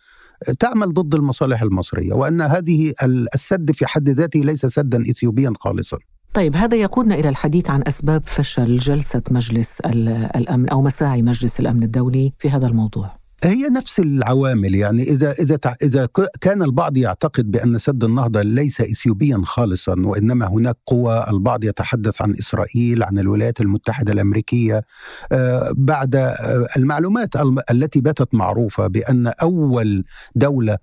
تعمل 0.59 0.95
ضد 0.95 1.15
المصالح 1.15 1.63
المصرية 1.63 2.13
وأن 2.13 2.41
هذه 2.41 2.95
السد 3.35 3.73
في 3.73 3.87
حد 3.87 4.09
ذاته 4.09 4.41
ليس 4.41 4.67
سدا 4.67 5.03
إثيوبيا 5.11 5.53
خالصا 5.61 5.99
طيب 6.35 6.57
هذا 6.57 6.77
يقودنا 6.77 7.15
إلى 7.15 7.29
الحديث 7.29 7.71
عن 7.71 7.83
أسباب 7.87 8.23
فشل 8.27 8.79
جلسة 8.79 9.23
مجلس 9.31 9.81
الأمن 10.37 10.69
أو 10.69 10.83
مساعي 10.83 11.23
مجلس 11.23 11.61
الأمن 11.61 11.83
الدولي 11.83 12.33
في 12.39 12.51
هذا 12.51 12.67
الموضوع. 12.67 13.21
هي 13.45 13.69
نفس 13.69 14.01
العوامل 14.01 14.75
يعني 14.75 15.03
إذا 15.03 15.33
إذا 15.33 15.59
إذا 15.83 16.09
كان 16.41 16.63
البعض 16.63 16.97
يعتقد 16.97 17.51
بأن 17.51 17.79
سد 17.79 18.05
النهضة 18.05 18.43
ليس 18.43 18.81
اثيوبيا 18.81 19.41
خالصا 19.45 19.95
وإنما 20.05 20.47
هناك 20.47 20.77
قوى 20.87 21.25
البعض 21.31 21.65
يتحدث 21.65 22.23
عن 22.23 22.31
إسرائيل 22.31 23.03
عن 23.03 23.19
الولايات 23.19 23.61
المتحدة 23.61 24.13
الأمريكية 24.13 24.85
آه، 25.33 25.73
بعد 25.77 26.17
آه، 26.17 26.67
المعلومات 26.77 27.29
التي 27.71 28.01
باتت 28.01 28.35
معروفة 28.35 28.87
بأن 28.87 29.27
أول 29.27 30.05
دولة 30.35 30.79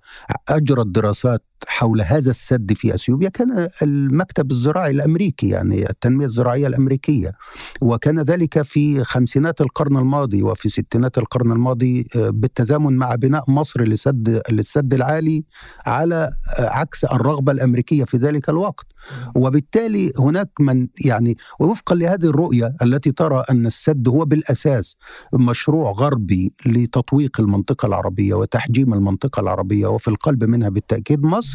أجرت 0.48 0.86
دراسات 0.86 1.42
حول 1.66 2.00
هذا 2.00 2.30
السد 2.30 2.72
في 2.72 2.94
أثيوبيا 2.94 3.28
كان 3.28 3.68
المكتب 3.82 4.50
الزراعي 4.50 4.90
الأمريكي 4.90 5.48
يعني 5.48 5.90
التنمية 5.90 6.24
الزراعية 6.24 6.66
الأمريكية. 6.66 7.32
وكان 7.80 8.20
ذلك 8.20 8.62
في 8.62 9.04
خمسينات 9.04 9.60
القرن 9.60 9.96
الماضي 9.96 10.42
وفي 10.42 10.68
ستينات 10.68 11.18
القرن 11.18 11.52
الماضي 11.52 12.06
آه، 12.16 12.30
بالتزامن 12.30 12.96
مع 12.96 13.14
بناء 13.14 13.50
مصر 13.50 13.82
لسد 13.82 14.42
للسد 14.50 14.94
العالي 14.94 15.44
على 15.86 16.30
آه، 16.58 16.68
عكس 16.68 17.04
الرغبة 17.04 17.52
الأمريكية 17.52 18.04
في 18.04 18.16
ذلك 18.16 18.48
الوقت. 18.48 18.86
وبالتالي 19.34 20.12
هناك 20.18 20.50
من 20.60 20.88
يعني 21.04 21.36
وفقا 21.60 21.94
لهذه 21.94 22.24
الرؤية 22.24 22.74
التي 22.82 23.12
ترى 23.12 23.44
أن 23.50 23.66
السد 23.66 24.08
هو 24.08 24.24
بالأساس 24.24 24.96
مشروع 25.32 25.90
غربي 25.92 26.52
لتطويق 26.66 27.40
المنطقة 27.40 27.86
العربية 27.86 28.34
وتحجيم 28.34 28.94
المنطقة 28.94 29.40
العربية 29.40 29.86
وفي 29.86 30.08
القلب 30.08 30.44
منها 30.44 30.68
بالتأكيد 30.68 31.22
مصر. 31.22 31.47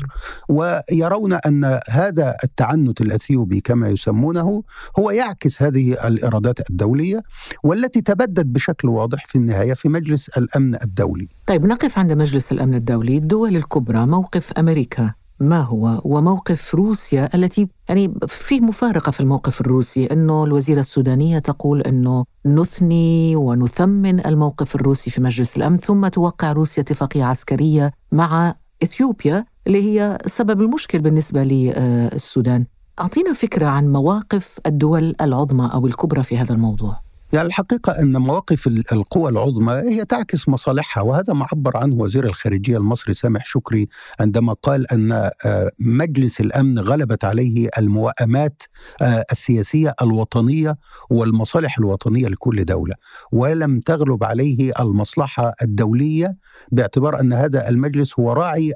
ويرون 0.49 1.33
أن 1.33 1.79
هذا 1.89 2.35
التعنت 2.43 3.01
الأثيوبي 3.01 3.61
كما 3.61 3.89
يسمونه 3.89 4.63
هو 4.99 5.11
يعكس 5.11 5.61
هذه 5.61 6.07
الإيرادات 6.07 6.69
الدولية 6.69 7.23
والتي 7.63 8.01
تبدد 8.01 8.53
بشكل 8.53 8.87
واضح 8.87 9.25
في 9.25 9.35
النهاية 9.35 9.73
في 9.73 9.89
مجلس 9.89 10.29
الأمن 10.29 10.75
الدولي. 10.83 11.27
طيب 11.47 11.65
نقف 11.65 11.99
عند 11.99 12.11
مجلس 12.11 12.51
الأمن 12.51 12.73
الدولي، 12.75 13.17
الدول 13.17 13.55
الكبرى 13.55 14.05
موقف 14.05 14.53
أمريكا 14.53 15.13
ما 15.39 15.59
هو؟ 15.59 16.01
وموقف 16.03 16.75
روسيا 16.75 17.29
التي 17.35 17.67
يعني 17.89 18.13
في 18.27 18.59
مفارقة 18.59 19.11
في 19.11 19.19
الموقف 19.19 19.61
الروسي. 19.61 20.05
إنه 20.05 20.43
الوزيرة 20.43 20.79
السودانية 20.79 21.39
تقول 21.39 21.81
إنه 21.81 22.25
نثني 22.45 23.35
ونثمن 23.35 24.25
الموقف 24.25 24.75
الروسي 24.75 25.09
في 25.09 25.21
مجلس 25.21 25.57
الأمن 25.57 25.77
ثم 25.77 26.07
توقع 26.07 26.51
روسيا 26.51 26.83
اتفاقية 26.83 27.23
عسكرية 27.23 27.91
مع 28.11 28.55
إثيوبيا 28.83 29.45
اللي 29.67 29.83
هي 29.83 30.17
سبب 30.25 30.61
المشكل 30.61 30.99
بالنسبة 30.99 31.43
للسودان. 31.43 32.65
أعطينا 32.99 33.33
فكرة 33.33 33.65
عن 33.65 33.91
مواقف 33.91 34.59
الدول 34.65 35.15
العظمى 35.21 35.69
أو 35.73 35.87
الكبرى 35.87 36.23
في 36.23 36.37
هذا 36.37 36.53
الموضوع. 36.53 37.02
يعني 37.33 37.47
الحقيقة 37.47 37.99
أن 37.99 38.17
مواقف 38.17 38.67
القوى 38.67 39.29
العظمى 39.31 39.73
هي 39.73 40.05
تعكس 40.05 40.49
مصالحها 40.49 41.03
وهذا 41.03 41.33
ما 41.33 41.47
عبر 41.51 41.77
عنه 41.77 41.95
وزير 41.95 42.25
الخارجية 42.25 42.77
المصري 42.77 43.13
سامح 43.13 43.45
شكري 43.45 43.87
عندما 44.19 44.53
قال 44.53 44.91
أن 44.91 45.11
آه، 45.11 45.71
مجلس 45.79 46.41
الأمن 46.41 46.79
غلبت 46.79 47.25
عليه 47.25 47.69
الموائمات 47.77 48.63
آه، 49.01 49.25
السياسية 49.31 49.95
الوطنية 50.01 50.77
والمصالح 51.09 51.77
الوطنية 51.77 52.27
لكل 52.27 52.65
دولة 52.65 52.95
ولم 53.31 53.79
تغلب 53.79 54.23
عليه 54.23 54.71
المصلحة 54.79 55.53
الدولية 55.61 56.37
باعتبار 56.71 57.19
أن 57.19 57.33
هذا 57.33 57.69
المجلس 57.69 58.19
هو 58.19 58.33
راعي 58.33 58.73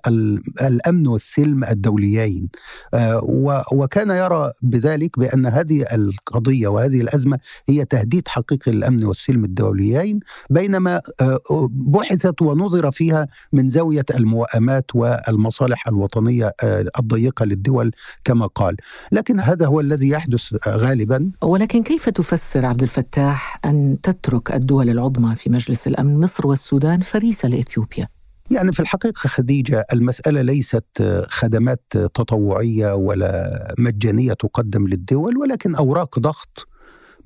الأمن 0.62 1.08
والسلم 1.08 1.64
الدوليين 1.64 2.50
آه، 2.94 3.22
وكان 3.74 4.10
يرى 4.10 4.52
بذلك 4.62 5.20
بأن 5.20 5.46
هذه 5.46 5.86
القضية 5.94 6.68
وهذه 6.68 7.02
الأزمة 7.02 7.40
هي 7.70 7.86
تهديد 7.86 8.28
حقيقي 8.48 8.72
للأمن 8.72 9.06
والسلم 9.06 9.46
الدوليين 9.46 10.20
بينما 10.50 11.02
آه، 11.22 11.40
بحثت 11.72 12.42
ونظر 12.42 12.92
فيها 12.92 13.28
من 13.54 13.70
زاوية 13.70 14.06
الموائمات 14.16 14.86
والمصالح 14.96 15.88
الوطنية 15.88 16.54
آه، 16.64 16.86
الضيقة 17.00 17.46
للدول 17.46 17.92
كما 18.26 18.48
قال. 18.48 18.76
لكن 19.12 19.40
هذا 19.40 19.66
هو 19.66 19.80
الذي 19.80 20.10
يحدث 20.10 20.54
غالبا. 20.68 21.32
ولكن 21.44 21.84
كيف 21.84 22.10
تفسر 22.10 22.66
عبد 22.66 22.84
الفتاح 22.84 23.60
أن 23.66 23.98
تترك 24.04 24.52
الدول 24.52 24.90
العظمى 24.90 25.36
في 25.36 25.50
مجلس 25.50 25.88
الأمن 25.88 26.20
مصر 26.20 26.48
والسودان 26.48 27.02
فريسة 27.02 27.48
لإثيوبيا؟ 27.50 28.08
يعني 28.52 28.72
في 28.72 28.80
الحقيقة 28.80 29.28
خديجة 29.28 29.86
المسألة 29.94 30.42
ليست 30.42 30.86
خدمات 31.28 31.84
تطوعية 31.92 32.94
ولا 32.96 33.76
مجانية 33.78 34.34
تقدم 34.34 34.88
للدول 34.88 35.38
ولكن 35.38 35.76
أوراق 35.76 36.20
ضغط 36.20 36.68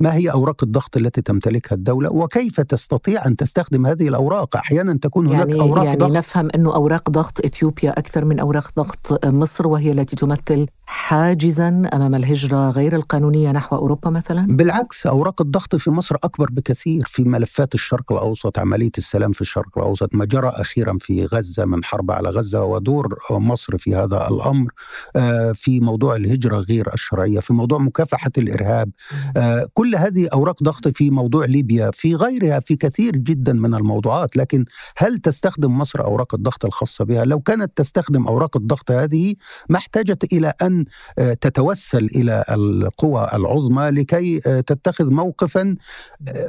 ما 0.02 0.16
هي 0.16 0.32
أوراق 0.32 0.64
الضغط 0.64 0.98
التي 0.98 1.22
تمتلكها 1.22 1.76
الدولة؟ 1.76 2.12
وكيف 2.12 2.62
تستطيع 2.62 3.26
أن 3.26 3.36
تستخدم 3.36 3.86
هذه 3.86 4.08
الأوراق؟ 4.08 4.56
أحيانا 4.56 5.00
تكون 5.02 5.28
هناك 5.28 5.48
يعني 5.50 5.62
أوراق 5.62 5.86
يعني 5.86 6.00
ضغط. 6.00 6.12
نفهم 6.12 6.50
إنه 6.56 6.76
أوراق 6.76 7.10
ضغط 7.10 7.46
إثيوبيا 7.46 7.92
أكثر 7.92 8.26
من 8.26 8.40
أوراق 8.40 8.72
ضغط 8.78 9.26
مصر 9.26 9.68
وهي 9.68 9.92
التي 9.92 10.16
تمثل 10.16 10.68
حاجزا 10.92 11.68
أمام 11.94 12.16
الهجرة 12.16 12.70
غير 12.70 12.96
القانونية 12.96 13.52
نحو 13.52 13.76
أوروبا 13.76 14.10
مثلا؟ 14.10 14.48
بالعكس 14.50 15.08
أوراق 15.08 15.42
الضغط 15.42 15.76
في 15.76 15.92
مصر 15.92 16.16
أكبر 16.16 16.50
بكثير 16.52 17.04
في 17.08 17.24
ملفات 17.24 17.76
الشرق 17.76 18.12
الأوسط 18.12 18.60
عملية 18.60 18.92
السلام 18.98 19.32
في 19.32 19.42
الشرق 19.42 19.78
الأوسط 19.78 20.10
ما 20.14 20.26
جرى 20.26 20.50
أخيرا 20.50 20.98
في 21.02 21.26
غزة 21.26 21.66
من 21.66 21.84
حرب 21.84 22.12
على 22.12 22.30
غزة 22.30 22.64
ودور 22.64 23.18
مصر 23.32 23.78
في 23.78 23.96
هذا 23.96 24.28
الأمر 24.28 24.72
آه، 25.16 25.52
في 25.52 25.80
موضوع 25.80 26.16
الهجرة 26.16 26.58
غير 26.58 26.94
الشرعية 26.94 27.40
في 27.40 27.54
موضوع 27.54 27.80
مكافحة 27.80 28.32
الإرهاب 28.38 28.92
آه، 29.38 29.68
كل 29.74 29.92
كل 29.92 29.98
هذه 29.98 30.28
أوراق 30.34 30.64
ضغط 30.64 30.88
في 30.88 31.10
موضوع 31.10 31.46
ليبيا 31.46 31.92
في 31.94 32.16
غيرها 32.16 32.60
في 32.60 32.76
كثير 32.76 33.16
جدا 33.16 33.54
من 33.54 33.74
الموضوعات 33.74 34.38
لكن 34.38 34.66
هل 34.98 35.18
تستخدم 35.18 35.78
مصر 35.78 36.04
أوراق 36.04 36.36
الضغط 36.36 36.66
الخاصة 36.66 37.06
بها؟ 37.06 37.26
لو 37.26 37.40
كانت 37.40 37.78
تستخدم 37.78 38.28
أوراق 38.28 38.58
الضغط 38.58 38.92
هذه 38.92 39.34
ما 39.70 39.78
احتاجت 39.78 40.34
إلى 40.34 40.54
أن 40.62 40.81
آه، 41.20 41.34
تتوسل 41.34 42.06
إلى 42.16 42.44
القوى 42.50 43.28
العظمى 43.34 43.90
لكي 43.90 44.42
آه، 44.48 44.60
تتخذ 44.60 45.06
موقفا 45.06 45.76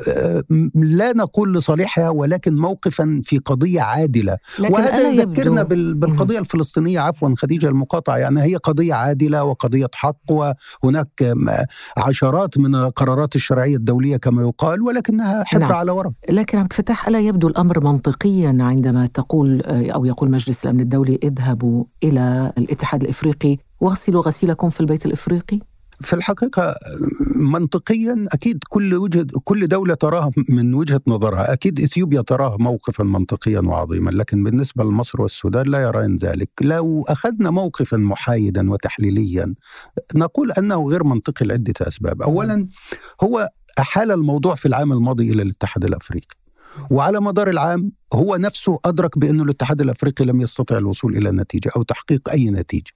آه، 0.09 0.45
لا 0.75 1.13
نقول 1.13 1.55
لصالحها 1.55 2.09
ولكن 2.09 2.55
موقفا 2.55 3.21
في 3.25 3.39
قضية 3.39 3.81
عادلة. 3.81 4.37
وهذا 4.59 5.11
يذكرنا 5.11 5.63
بالقضية 5.63 6.39
الفلسطينية 6.39 7.01
عفوا 7.01 7.35
خديجة 7.37 7.67
المقاطعة 7.67 8.17
يعني 8.17 8.43
هي 8.43 8.57
قضية 8.57 8.95
عادلة 8.95 9.45
وقضية 9.45 9.91
حق 9.95 10.33
وهناك 10.83 11.35
عشرات 11.99 12.59
من 12.59 12.77
قرارات 12.77 13.37
الشرعية 13.37 13.77
الدولية 13.77 14.17
كما 14.17 14.43
يقال 14.43 14.83
ولكنها 14.83 15.45
حبر 15.45 15.61
نعم. 15.61 15.73
على 15.73 15.93
ورق. 15.93 16.13
لكن 16.31 16.59
عبد 16.59 16.71
الفتاح 16.71 17.09
ألا 17.09 17.21
يبدو 17.21 17.49
الأمر 17.49 17.85
منطقيا 17.85 18.57
عندما 18.61 19.07
تقول 19.07 19.63
أو 19.67 20.05
يقول 20.05 20.31
مجلس 20.31 20.65
الأمن 20.65 20.81
الدولي 20.81 21.19
اذهبوا 21.23 21.85
إلى 22.05 22.53
الاتحاد 22.59 23.03
الإفريقي 23.03 23.59
واغسلوا 23.83 24.23
غسيلكم 24.23 24.71
في 24.71 24.81
البيت 24.81 25.07
الإفريقي؟ 25.07 25.61
في 26.01 26.13
الحقيقة 26.13 26.75
منطقيا 27.37 28.27
أكيد 28.33 28.59
كل 28.69 28.95
وجهة 28.95 29.27
كل 29.45 29.67
دولة 29.67 29.95
تراها 29.95 30.31
من 30.49 30.75
وجهة 30.75 31.01
نظرها. 31.07 31.53
أكيد 31.53 31.81
إثيوبيا 31.81 32.23
تراه 32.23 32.57
موقفا 32.61 33.05
منطقيا 33.05 33.61
وعظيما 33.61 34.11
لكن 34.11 34.43
بالنسبة 34.45 34.85
لمصر 34.85 35.23
والسودان 35.23 35.67
لا 35.67 35.83
يرين 35.83 36.17
ذلك. 36.17 36.51
لو 36.61 37.05
أخذنا 37.09 37.51
موقفا 37.51 37.97
محايدا 37.97 38.71
وتحليليا 38.71 39.55
نقول 40.15 40.53
أنه 40.53 40.89
غير 40.89 41.05
منطقي 41.05 41.47
لعدة 41.47 41.75
أسباب. 41.81 42.23
أولا 42.23 42.69
هو 43.23 43.49
أحال 43.79 44.11
الموضوع 44.11 44.55
في 44.55 44.67
العام 44.67 44.93
الماضي 44.93 45.33
إلى 45.33 45.43
الاتحاد 45.43 45.85
الأفريقي. 45.85 46.37
وعلى 46.91 47.21
مدار 47.21 47.49
العام 47.51 47.93
هو 48.15 48.37
نفسه 48.37 48.79
أدرك 48.85 49.19
بأن 49.19 49.41
الاتحاد 49.41 49.81
الأفريقي 49.81 50.25
لم 50.25 50.41
يستطع 50.41 50.79
الوصول 50.79 51.17
إلى 51.17 51.31
نتيجة 51.31 51.71
أو 51.77 51.83
تحقيق 51.83 52.29
أي 52.31 52.51
نتيجة. 52.51 52.93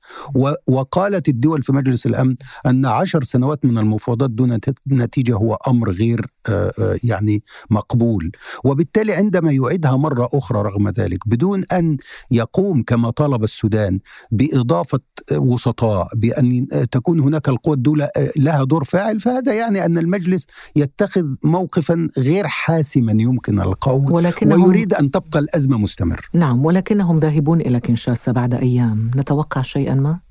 وقالت 0.66 1.28
الدول 1.28 1.62
في 1.62 1.72
مجلس 1.72 2.06
الأمن 2.06 2.36
أن 2.66 2.86
عشر 2.86 3.24
سنوات 3.24 3.64
من 3.64 3.78
المفاوضات 3.78 4.30
دون 4.30 4.58
نتيجة 4.88 5.34
هو 5.34 5.58
أمر 5.68 5.90
غير 5.90 6.26
آه، 6.48 6.72
آه، 6.78 6.98
يعني 7.04 7.42
مقبول. 7.70 8.32
وبالتالي 8.64 9.12
عندما 9.12 9.52
يعيدها 9.52 9.96
مرة 9.96 10.28
أخرى 10.32 10.62
رغم 10.62 10.88
ذلك 10.88 11.28
بدون 11.28 11.64
أن 11.72 11.96
يقوم 12.30 12.82
كما 12.82 13.10
طالب 13.10 13.44
السودان 13.44 14.00
بإضافة 14.30 15.00
وسطاء 15.32 16.08
بأن 16.14 16.66
تكون 16.92 17.20
هناك 17.20 17.48
القوى 17.48 17.74
الدولة 17.74 18.04
آه، 18.04 18.30
لها 18.36 18.64
دور 18.64 18.84
فاعل 18.84 19.20
فهذا 19.20 19.54
يعني 19.54 19.84
أن 19.84 19.98
المجلس 19.98 20.46
يتخذ 20.76 21.26
موقفا 21.44 22.08
غير 22.18 22.46
حاسما 22.48 23.12
يمكن 23.12 23.60
القول. 23.60 24.12
ولكنه 24.12 24.64
ويريد 24.64 24.94
أن 24.94 25.05
أن 25.06 25.10
تبقى 25.10 25.38
الأزمة 25.38 25.78
مستمرة 25.78 26.22
نعم 26.32 26.64
ولكنهم 26.64 27.18
ذاهبون 27.18 27.60
إلى 27.60 27.80
كنشاسا 27.80 28.32
بعد 28.32 28.54
أيام 28.54 29.10
نتوقع 29.16 29.62
شيئا 29.62 29.94
ما؟ 29.94 30.25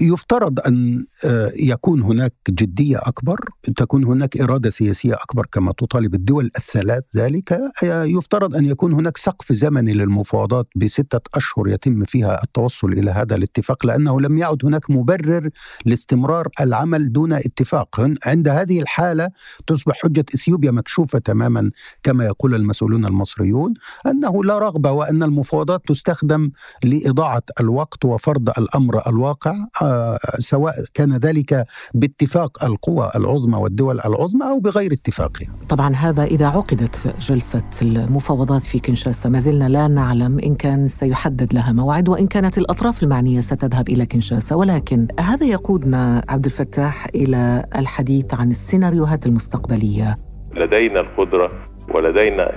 يفترض 0.00 0.60
أن 0.66 1.04
آه، 1.24 1.52
يكون 1.56 2.02
هناك 2.02 2.32
جدية 2.48 2.98
أكبر، 3.02 3.40
تكون 3.76 4.04
هناك 4.04 4.40
إرادة 4.40 4.70
سياسية 4.70 5.14
أكبر 5.14 5.46
كما 5.52 5.72
تطالب 5.72 6.14
الدول 6.14 6.50
الثلاث 6.58 7.04
ذلك، 7.16 7.52
آه، 7.52 8.04
يفترض 8.04 8.56
أن 8.56 8.64
يكون 8.64 8.92
هناك 8.92 9.16
سقف 9.16 9.52
زمني 9.52 9.92
للمفاوضات 9.92 10.66
بستة 10.76 11.20
أشهر 11.34 11.68
يتم 11.68 12.04
فيها 12.04 12.42
التوصل 12.44 12.92
إلى 12.92 13.10
هذا 13.10 13.36
الاتفاق 13.36 13.86
لأنه 13.86 14.20
لم 14.20 14.38
يعد 14.38 14.64
هناك 14.64 14.90
مبرر 14.90 15.50
لاستمرار 15.84 16.48
العمل 16.60 17.12
دون 17.12 17.32
اتفاق، 17.32 18.10
عند 18.26 18.48
هذه 18.48 18.80
الحالة 18.80 19.28
تصبح 19.66 19.94
حجة 20.02 20.24
إثيوبيا 20.34 20.70
مكشوفة 20.70 21.18
تماما 21.18 21.70
كما 22.02 22.24
يقول 22.24 22.54
المسؤولون 22.54 23.06
المصريون 23.06 23.74
أنه 24.06 24.44
لا 24.44 24.58
رغبة 24.58 24.90
وأن 24.92 25.22
المفاوضات 25.22 25.82
تستخدم 25.88 26.50
لإضاعة 26.84 27.42
الوقت 27.60 28.04
وفرض 28.04 28.50
الأمر 28.58 29.02
الواقع. 29.06 29.43
الواقع 29.46 29.66
آه، 29.82 30.18
سواء 30.38 30.74
كان 30.94 31.16
ذلك 31.16 31.64
باتفاق 31.94 32.64
القوى 32.64 33.10
العظمى 33.16 33.58
والدول 33.58 34.00
العظمى 34.00 34.44
أو 34.50 34.60
بغير 34.60 34.92
اتفاقها. 34.92 35.48
طبعا 35.68 35.94
هذا 35.94 36.24
إذا 36.24 36.46
عقدت 36.46 37.14
جلسة 37.20 37.70
المفاوضات 37.82 38.62
في 38.62 38.78
كنشاسا 38.78 39.28
ما 39.28 39.38
زلنا 39.38 39.68
لا 39.68 39.88
نعلم 39.88 40.38
إن 40.38 40.54
كان 40.54 40.88
سيحدد 40.88 41.54
لها 41.54 41.72
موعد 41.72 42.08
وإن 42.08 42.26
كانت 42.26 42.58
الأطراف 42.58 43.02
المعنية 43.02 43.40
ستذهب 43.40 43.88
إلى 43.88 44.06
كنشاسا 44.06 44.54
ولكن 44.54 45.08
هذا 45.20 45.46
يقودنا 45.46 46.24
عبد 46.28 46.44
الفتاح 46.44 47.06
إلى 47.14 47.64
الحديث 47.76 48.34
عن 48.34 48.50
السيناريوهات 48.50 49.26
المستقبلية. 49.26 50.16
لدينا 50.54 51.00
القدرة 51.00 51.50
ولدينا 51.94 52.52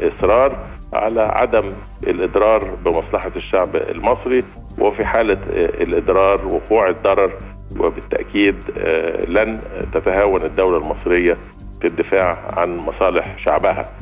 الإصرار 0.00 0.66
على 0.92 1.20
عدم 1.20 1.68
الاضرار 2.06 2.74
بمصلحة 2.74 3.32
الشعب 3.36 3.76
المصري 3.76 4.40
وفي 4.78 5.04
حالة 5.06 5.38
الإضرار 5.82 6.46
وقوع 6.46 6.88
الضرر 6.88 7.38
وبالتأكيد 7.80 8.56
آه، 8.78 9.24
لن 9.24 9.60
تتهاون 9.94 10.44
الدولة 10.44 10.76
المصرية 10.76 11.38
في 11.80 11.86
الدفاع 11.86 12.48
عن 12.52 12.76
مصالح 12.76 13.38
شعبها 13.38 13.98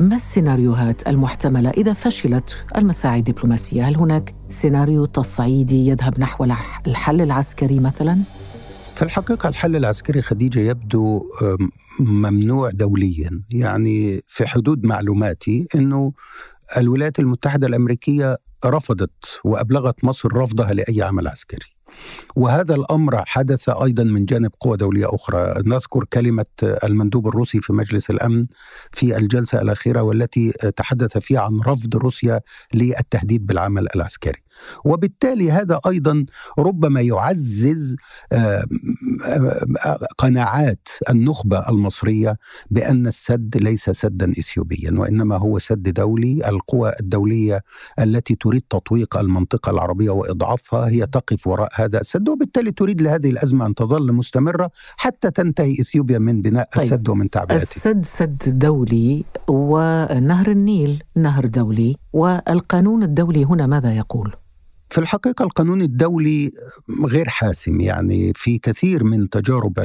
ما 0.00 0.16
السيناريوهات 0.16 1.08
المحتملة 1.08 1.70
إذا 1.70 1.92
فشلت 1.92 2.64
المساعي 2.76 3.18
الدبلوماسية؟ 3.18 3.88
هل 3.88 3.96
هناك 3.96 4.34
سيناريو 4.48 5.04
تصعيدي 5.04 5.88
يذهب 5.88 6.20
نحو 6.20 6.44
الحل 6.86 7.20
العسكري 7.20 7.80
مثلا؟ 7.80 8.18
في 8.96 9.02
الحقيقة 9.02 9.48
الحل 9.48 9.76
العسكري 9.76 10.22
خديجة 10.22 10.60
يبدو 10.60 11.22
ممنوع 12.00 12.70
دوليا 12.70 13.42
يعني 13.54 14.20
في 14.26 14.46
حدود 14.46 14.84
معلوماتي 14.84 15.66
أنه 15.74 16.12
الولايات 16.76 17.18
المتحدة 17.18 17.66
الأمريكية 17.66 18.36
رفضت 18.64 19.40
وأبلغت 19.44 20.04
مصر 20.04 20.36
رفضها 20.36 20.74
لأي 20.74 21.02
عمل 21.02 21.28
عسكري. 21.28 21.66
وهذا 22.36 22.74
الأمر 22.74 23.22
حدث 23.26 23.68
أيضا 23.68 24.04
من 24.04 24.24
جانب 24.24 24.50
قوى 24.60 24.76
دولية 24.76 25.06
أخرى. 25.14 25.54
نذكر 25.66 26.04
كلمة 26.04 26.46
المندوب 26.62 27.28
الروسي 27.28 27.60
في 27.60 27.72
مجلس 27.72 28.10
الأمن 28.10 28.42
في 28.92 29.16
الجلسة 29.16 29.60
الأخيرة 29.62 30.02
والتي 30.02 30.52
تحدث 30.76 31.18
فيها 31.18 31.40
عن 31.40 31.60
رفض 31.66 31.96
روسيا 31.96 32.40
للتهديد 32.74 33.46
بالعمل 33.46 33.88
العسكري. 33.96 34.42
وبالتالي 34.84 35.50
هذا 35.50 35.80
أيضا 35.86 36.26
ربما 36.58 37.00
يعزز 37.00 37.96
آه، 38.32 38.64
آه، 39.86 40.06
قناعات 40.18 40.88
النخبة 41.10 41.68
المصرية 41.68 42.36
بأن 42.70 43.06
السد 43.06 43.56
ليس 43.56 43.90
سدا 43.90 44.32
اثيوبيا 44.38 44.92
وإنما 44.96 45.36
هو 45.36 45.58
سد 45.58 45.82
دولي. 45.82 46.48
القوى 46.48 46.92
الدولية 47.00 47.62
التي 47.98 48.34
تريد 48.34 48.62
تطويق 48.70 49.16
المنطقة 49.16 49.70
العربية 49.70 50.10
وإضعافها 50.10 50.88
هي 50.88 51.06
تقف 51.06 51.46
وراء 51.46 51.68
هذا 51.84 52.00
السد 52.00 52.28
وبالتالي 52.28 52.70
تريد 52.70 53.02
لهذه 53.02 53.30
الأزمة 53.30 53.66
أن 53.66 53.74
تظل 53.74 54.12
مستمرة 54.12 54.70
حتى 54.96 55.30
تنتهي 55.30 55.72
إثيوبيا 55.80 56.18
من 56.18 56.42
بناء 56.42 56.68
طيب. 56.72 56.82
السد 56.84 57.08
ومن 57.08 57.30
تعبئته 57.30 57.62
السد 57.62 58.04
سد 58.04 58.58
دولي 58.58 59.24
ونهر 59.48 60.50
النيل 60.50 61.02
نهر 61.16 61.46
دولي 61.46 61.96
والقانون 62.12 63.02
الدولي 63.02 63.44
هنا 63.44 63.66
ماذا 63.66 63.92
يقول؟ 63.96 64.34
في 64.92 64.98
الحقيقة 64.98 65.42
القانون 65.42 65.82
الدولي 65.82 66.52
غير 67.04 67.28
حاسم 67.28 67.80
يعني 67.80 68.32
في 68.34 68.58
كثير 68.58 69.04
من 69.04 69.30
تجارب 69.30 69.78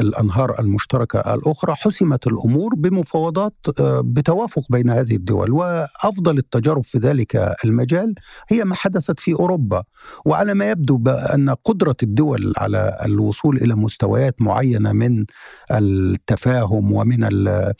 الأنهار 0.00 0.60
المشتركة 0.60 1.34
الأخرى 1.34 1.74
حسمت 1.74 2.26
الأمور 2.26 2.74
بمفاوضات 2.74 3.54
آه، 3.80 4.00
بتوافق 4.04 4.62
بين 4.70 4.90
هذه 4.90 5.16
الدول. 5.16 5.52
وأفضل 5.52 6.38
التجارب 6.38 6.84
في 6.84 6.98
ذلك 6.98 7.54
المجال 7.64 8.14
هي 8.48 8.64
ما 8.64 8.74
حدثت 8.74 9.20
في 9.20 9.32
أوروبا. 9.32 9.82
وعلى 10.24 10.54
ما 10.54 10.70
يبدو 10.70 10.96
بأن 10.96 11.50
قدرة 11.50 11.96
الدول 12.02 12.52
على 12.58 12.98
الوصول 13.04 13.56
إلى 13.56 13.74
مستويات 13.74 14.42
معينة 14.42 14.92
من 14.92 15.24
التفاهم 15.70 16.92
ومن 16.92 17.48
آه، 17.48 17.74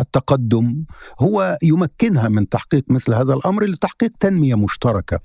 التقدم 0.00 0.84
هو 1.20 1.58
يمكنها 1.62 2.28
من 2.28 2.48
تحقيق 2.48 2.84
مثل 2.88 3.14
هذا 3.14 3.34
الأمر 3.34 3.64
لتحقيق 3.64 4.10
تنمية 4.20 4.54
مشتركة. 4.54 5.20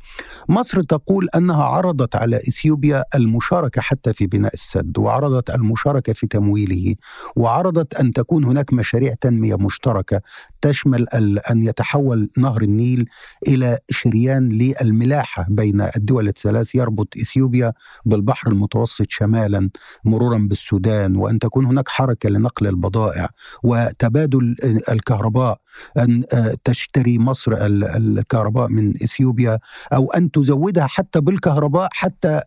مصر 0.49 0.81
تقول 0.81 1.29
أنها 1.35 1.63
عرضت 1.63 2.15
على 2.15 2.37
إثيوبيا 2.37 3.03
المشاركة 3.15 3.81
حتى 3.81 4.13
في 4.13 4.27
بناء 4.27 4.53
السد 4.53 4.97
وعرضت 4.97 5.49
المشاركة 5.49 6.13
في 6.13 6.27
تمويله 6.27 6.95
وعرضت 7.35 7.93
أن 7.93 8.13
تكون 8.13 8.45
هناك 8.45 8.73
مشاريع 8.73 9.13
تنمية 9.21 9.55
مشتركة 9.55 10.21
تشمل 10.61 11.09
أن 11.51 11.63
يتحول 11.63 12.29
نهر 12.37 12.61
النيل 12.61 13.09
إلى 13.47 13.77
شريان 13.89 14.49
للملاحة 14.49 15.45
بين 15.49 15.81
الدول 15.81 16.27
الثلاث 16.27 16.75
يربط 16.75 17.07
إثيوبيا 17.21 17.73
بالبحر 18.05 18.51
المتوسط 18.51 19.05
شمالا 19.09 19.69
مرورا 20.05 20.37
بالسودان 20.37 21.15
وأن 21.15 21.39
تكون 21.39 21.65
هناك 21.65 21.89
حركة 21.89 22.29
لنقل 22.29 22.67
البضائع 22.67 23.29
وتبادل 23.63 24.55
الكهرباء 24.89 25.62
أن 25.97 26.23
تشتري 26.63 27.19
مصر 27.19 27.51
الكهرباء 27.59 28.67
من 28.67 28.89
إثيوبيا 28.89 29.59
أو 29.93 30.11
أن 30.11 30.31
تزودها 30.31 30.87
حتى 30.87 31.21
بالكهرباء 31.21 31.89
حتى 31.91 32.41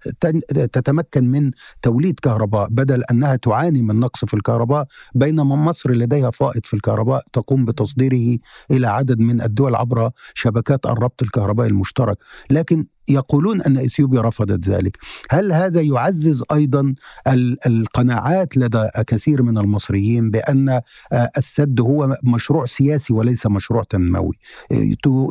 تتمكن 0.73 1.25
من 1.31 1.51
توليد 1.83 2.21
كهرباء 2.21 2.69
بدل 2.71 3.03
أنها 3.11 3.37
تعاني 3.37 3.83
من 3.83 4.01
نقص 4.01 4.25
في 4.25 4.35
الكهرباء 4.35 4.87
بينما 5.15 5.57
مصر 5.57 5.91
لديها 5.91 6.31
فائض 6.31 6.65
في 6.65 6.75
الكهرباء 6.75 7.25
تقوم 7.33 7.65
بتصديره 7.65 8.39
إلى 8.71 8.87
عدد 8.87 9.19
من 9.19 9.41
الدول 9.41 9.75
عبر 9.75 10.11
شبكات 10.35 10.87
الربط 10.87 11.23
الكهربائي 11.23 11.71
المشترك. 11.71 12.19
لكن 12.51 12.87
يقولون 13.09 13.63
أن 13.63 13.79
إثيوبيا 13.79 14.23
رفضت 14.23 14.69
ذلك، 14.69 14.97
هل 15.31 15.53
هذا 15.53 15.81
يعزز 15.81 16.43
أيضا 16.53 16.95
القناعات 17.67 18.57
لدى 18.57 18.89
كثير 19.07 19.43
من 19.43 19.59
المصريين 19.59 20.31
بأن 20.31 20.69
آه، 20.69 21.31
السد 21.37 21.81
هو 21.81 22.17
مشروع 22.23 22.67
سياسي 22.67 23.13
وليس 23.13 23.47
مشروع 23.47 23.83
تنموي، 23.91 24.35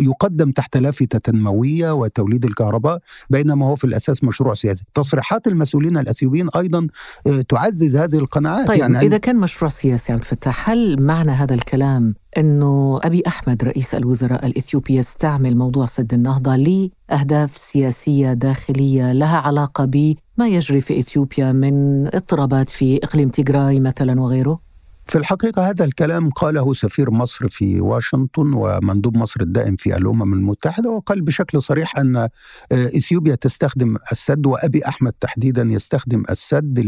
يقدم 0.02 0.52
تحت 0.52 0.78
لافته 0.78 1.18
تنموية 1.18 1.92
وتوليد 1.92 2.46
الكهرباء 2.46 3.00
بينما 3.30 3.66
هو 3.66 3.76
في 3.76 3.84
الأساس 3.84 4.24
مشروع 4.24 4.54
سياسي، 4.54 4.84
تصريحات 4.94 5.48
المسؤولين 5.48 5.98
الإثيوبيين 5.98 6.50
أيضا 6.56 6.88
آه، 7.28 7.42
تعزز 7.42 7.96
هذه 7.96 8.16
القناعات. 8.16 8.68
طيب 8.68 8.80
يعني 8.80 9.00
إذا 9.00 9.18
كان 9.18 9.36
مشروع 9.36 9.70
سياسي 9.70 10.14
عبد 10.14 10.22
الفتاح 10.22 10.70
هل 10.70 11.02
معنى 11.02 11.32
هذا 11.32 11.54
الكلام 11.56 12.16
أنه 12.38 13.00
أبي 13.04 13.24
أحمد 13.28 13.64
رئيس 13.64 13.96
الوزراء 13.96 14.46
الاثيوبي 14.46 14.96
يستعمل 14.96 15.58
موضوع 15.58 15.86
سد 15.86 16.14
النهضة 16.14 16.56
لأهداف 16.56 17.58
سياسية 17.58 18.34
داخلية 18.34 19.14
لها 19.14 19.38
علاقة 19.38 19.86
بما 19.86 20.48
يجري 20.48 20.82
في 20.82 21.00
إثيوبيا 21.00 21.52
من 21.52 22.06
اضطرابات 22.08 22.70
في 22.70 23.00
إقليم 23.04 23.30
تيغراي 23.30 23.80
مثلا 23.80 24.22
وغيره؟ 24.22 24.65
في 25.08 25.18
الحقيقة 25.18 25.70
هذا 25.70 25.86
الكلام 25.86 26.30
قاله 26.30 26.74
سفير 26.74 27.12
مصر 27.12 27.48
في 27.48 27.82
واشنطن 27.82 28.54
ومندوب 28.54 29.18
مصر 29.18 29.42
الدائم 29.42 29.76
في 29.76 29.98
الأمم 29.98 30.34
المتحدة 30.34 30.90
وقال 30.90 31.22
بشكل 31.22 31.62
صريح 31.62 31.98
أن 31.98 32.16
آه، 32.16 32.30
إثيوبيا 32.72 33.36
تستخدم 33.36 33.98
السد 34.12 34.46
وأبي 34.46 34.88
أحمد 34.88 35.14
تحديدا 35.14 35.62
يستخدم 35.62 36.24
السد. 36.30 36.80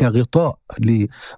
كغطاء 0.00 0.58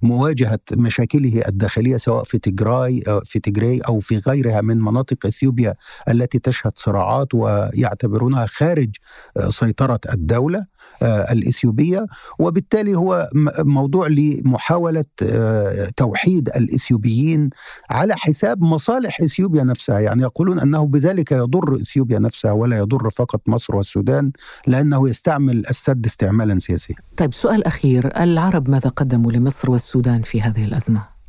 لمواجهة 0.03 0.61
مشاكله 0.73 1.43
الداخلية 1.49 1.97
سواء 1.97 2.25
في 2.25 2.39
تجراي 2.39 3.03
آه، 3.09 3.23
في 3.25 3.39
تجراي 3.39 3.81
أو 3.81 4.01
في 4.01 4.19
غيرها 4.19 4.61
من 4.61 4.81
مناطق 4.81 5.27
إثيوبيا 5.27 5.75
التي 6.09 6.39
تشهد 6.39 6.73
صراعات 6.77 7.35
ويعتبرونها 7.35 8.47
خارج 8.47 8.91
آه، 9.37 9.49
سيطرة 9.49 10.01
الدولة 10.13 10.67
آه، 11.03 11.33
الإثيوبية 11.33 12.07
وبالتالي 12.39 12.95
هو 12.95 13.29
موضوع 13.59 14.07
لمحاولة 14.09 15.05
آه، 15.23 15.91
توحيد 15.97 16.49
الإثيوبيين 16.49 17.51
على 17.91 18.15
حساب 18.17 18.63
مصالح 18.63 19.21
إثيوبيا 19.21 19.63
نفسها 19.63 20.01
يعني 20.01 20.23
يقولون 20.23 20.61
أنه 20.61 20.87
بذلك 20.87 21.33
يضر 21.33 21.77
إثيوبيا 21.83 22.19
نفسها 22.19 22.53
ولا 22.53 22.79
يضر 22.79 23.11
فقط 23.11 23.41
مصر 23.47 23.77
والسودان 23.77 24.33
لأنه 24.67 25.09
يستعمل 25.09 25.67
السد 25.71 26.07
استعمالا 26.07 26.59
سياسيا. 26.59 26.97
طيب 27.17 27.35
سؤال 27.35 27.67
أخير 27.67 28.23
العرب 28.23 28.71
ماذا 28.71 28.91
قدموا 28.91 29.33
لمصر 29.33 29.71
والسودان 29.71 30.23
في 30.23 30.43
هذه 30.43 30.65
الأزمة؟ 30.65 31.20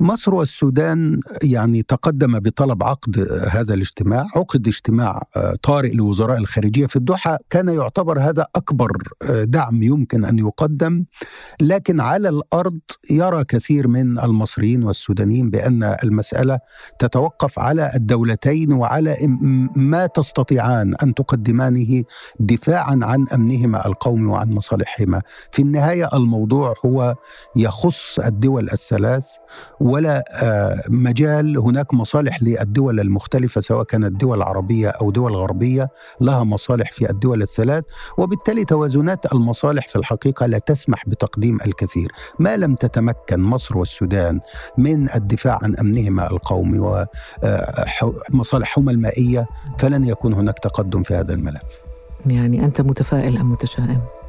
مصر 0.00 0.34
والسودان 0.34 1.20
يعني 1.42 1.82
تقدم 1.82 2.38
بطلب 2.38 2.82
عقد 2.82 3.18
هذا 3.50 3.74
الاجتماع 3.74 4.26
عقد 4.36 4.66
اجتماع 4.66 5.22
آه، 5.36 5.56
طارئ 5.62 5.92
لوزراء 5.92 6.38
الخارجية 6.38 6.86
في 6.86 6.96
الدوحة 6.96 7.38
كان 7.50 7.68
يعتبر 7.68 8.20
هذا 8.20 8.46
أكبر 8.56 8.90
آه، 9.22 9.44
دعم 9.44 9.82
يمكن 9.82 10.24
أن 10.24 10.38
يقدم. 10.38 11.04
لكن 11.60 12.00
على 12.00 12.28
الأرض 12.28 12.78
يرى 13.10 13.44
كثير 13.44 13.88
من 13.88 14.18
المصريين 14.18 14.82
والسودانيين 14.82 15.50
بأن 15.50 15.96
المسألة 16.04 16.58
تتوقف 16.98 17.58
على 17.58 17.90
الدولتين 17.94 18.72
وعلى 18.72 19.16
ما 19.76 20.06
تستطيعان 20.06 20.94
أن 21.02 21.14
تقدمانه 21.14 22.04
دفاعا 22.40 23.00
عن 23.02 23.28
أمنهما 23.28 23.86
القومي 23.86 24.26
وعن 24.26 24.50
مصالحهما. 24.50 25.22
في 25.52 25.62
النهاية 25.62 26.08
الموضوع 26.14 26.74
هو 26.86 27.14
يخص 27.56 28.18
الدول 28.18 28.70
الثلاث 28.70 29.26
ولا 29.90 30.24
آه، 30.42 30.82
مجال 30.88 31.58
هناك 31.58 31.94
مصالح 31.94 32.42
للدول 32.42 33.00
المختلفة 33.00 33.60
سواء 33.60 33.84
كانت 33.84 34.20
دول 34.20 34.42
عربية 34.42 34.88
أو 34.88 35.10
دول 35.10 35.36
غربية 35.36 35.88
لها 36.20 36.44
مصالح 36.44 36.92
في 36.92 37.10
الدول 37.10 37.42
الثلاث 37.42 37.84
وبالتالي 38.18 38.64
توازنات 38.64 39.32
المصالح 39.32 39.86
في 39.86 39.96
الحقيقة 39.96 40.46
لا 40.46 40.58
تسمح 40.58 41.08
بتقديم 41.08 41.58
الكثير 41.66 42.12
ما 42.38 42.56
لم 42.56 42.74
تتمكن 42.74 43.40
مصر 43.40 43.78
والسودان 43.78 44.40
من 44.78 45.14
الدفاع 45.14 45.58
عن 45.62 45.76
أمنهما 45.76 46.30
القومي 46.30 46.78
ومصالحهما 48.32 48.90
آه، 48.90 48.94
المائية 48.94 49.46
فلن 49.78 50.04
يكون 50.04 50.32
هناك 50.32 50.58
تقدم 50.58 51.02
في 51.02 51.14
هذا 51.14 51.34
الملف 51.34 51.62
يعني 52.26 52.64
أنت 52.64 52.80
متفائل 52.80 53.36
أم 53.36 53.52
متشائم؟ 53.52 54.19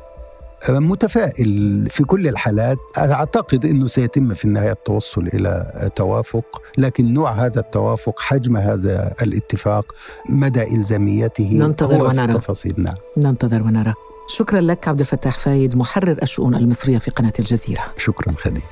متفائل 0.70 1.88
في 1.90 2.04
كل 2.04 2.28
الحالات. 2.28 2.78
أعتقد 2.98 3.66
إنه 3.66 3.88
سيتم 3.88 4.34
في 4.34 4.46
النهاية 4.46 4.72
التوصل 4.72 5.28
إلى 5.34 5.90
توافق 5.96 6.62
لكن 6.78 7.14
نوع 7.14 7.32
هذا 7.32 7.60
التوافق 7.60 8.20
حجم 8.20 8.58
هذا 8.58 9.14
الاتفاق 9.22 9.96
مدى 10.30 10.76
إلزاميته 10.76 11.54
ننتظر 11.54 12.04
ونرى. 12.04 12.34
التفاصيل 12.34 12.74
نعم 12.78 12.94
ننتظر 13.18 13.64
ونرى. 13.64 13.94
شكرا 14.28 14.62
لك 14.62 14.88
عبد 14.88 15.00
الفتاح 15.00 15.38
فايد 15.38 15.76
محرر 15.76 16.18
الشؤون 16.24 16.56
المصرية 16.56 16.98
في 16.98 17.12
قناة 17.12 17.34
الجزيرة. 17.40 17.84
شكرا 17.98 18.34
خديج. 18.34 18.64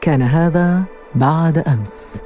كان 0.00 0.22
هذا 0.22 0.82
بعد 1.14 1.58
أمس. 1.58 2.20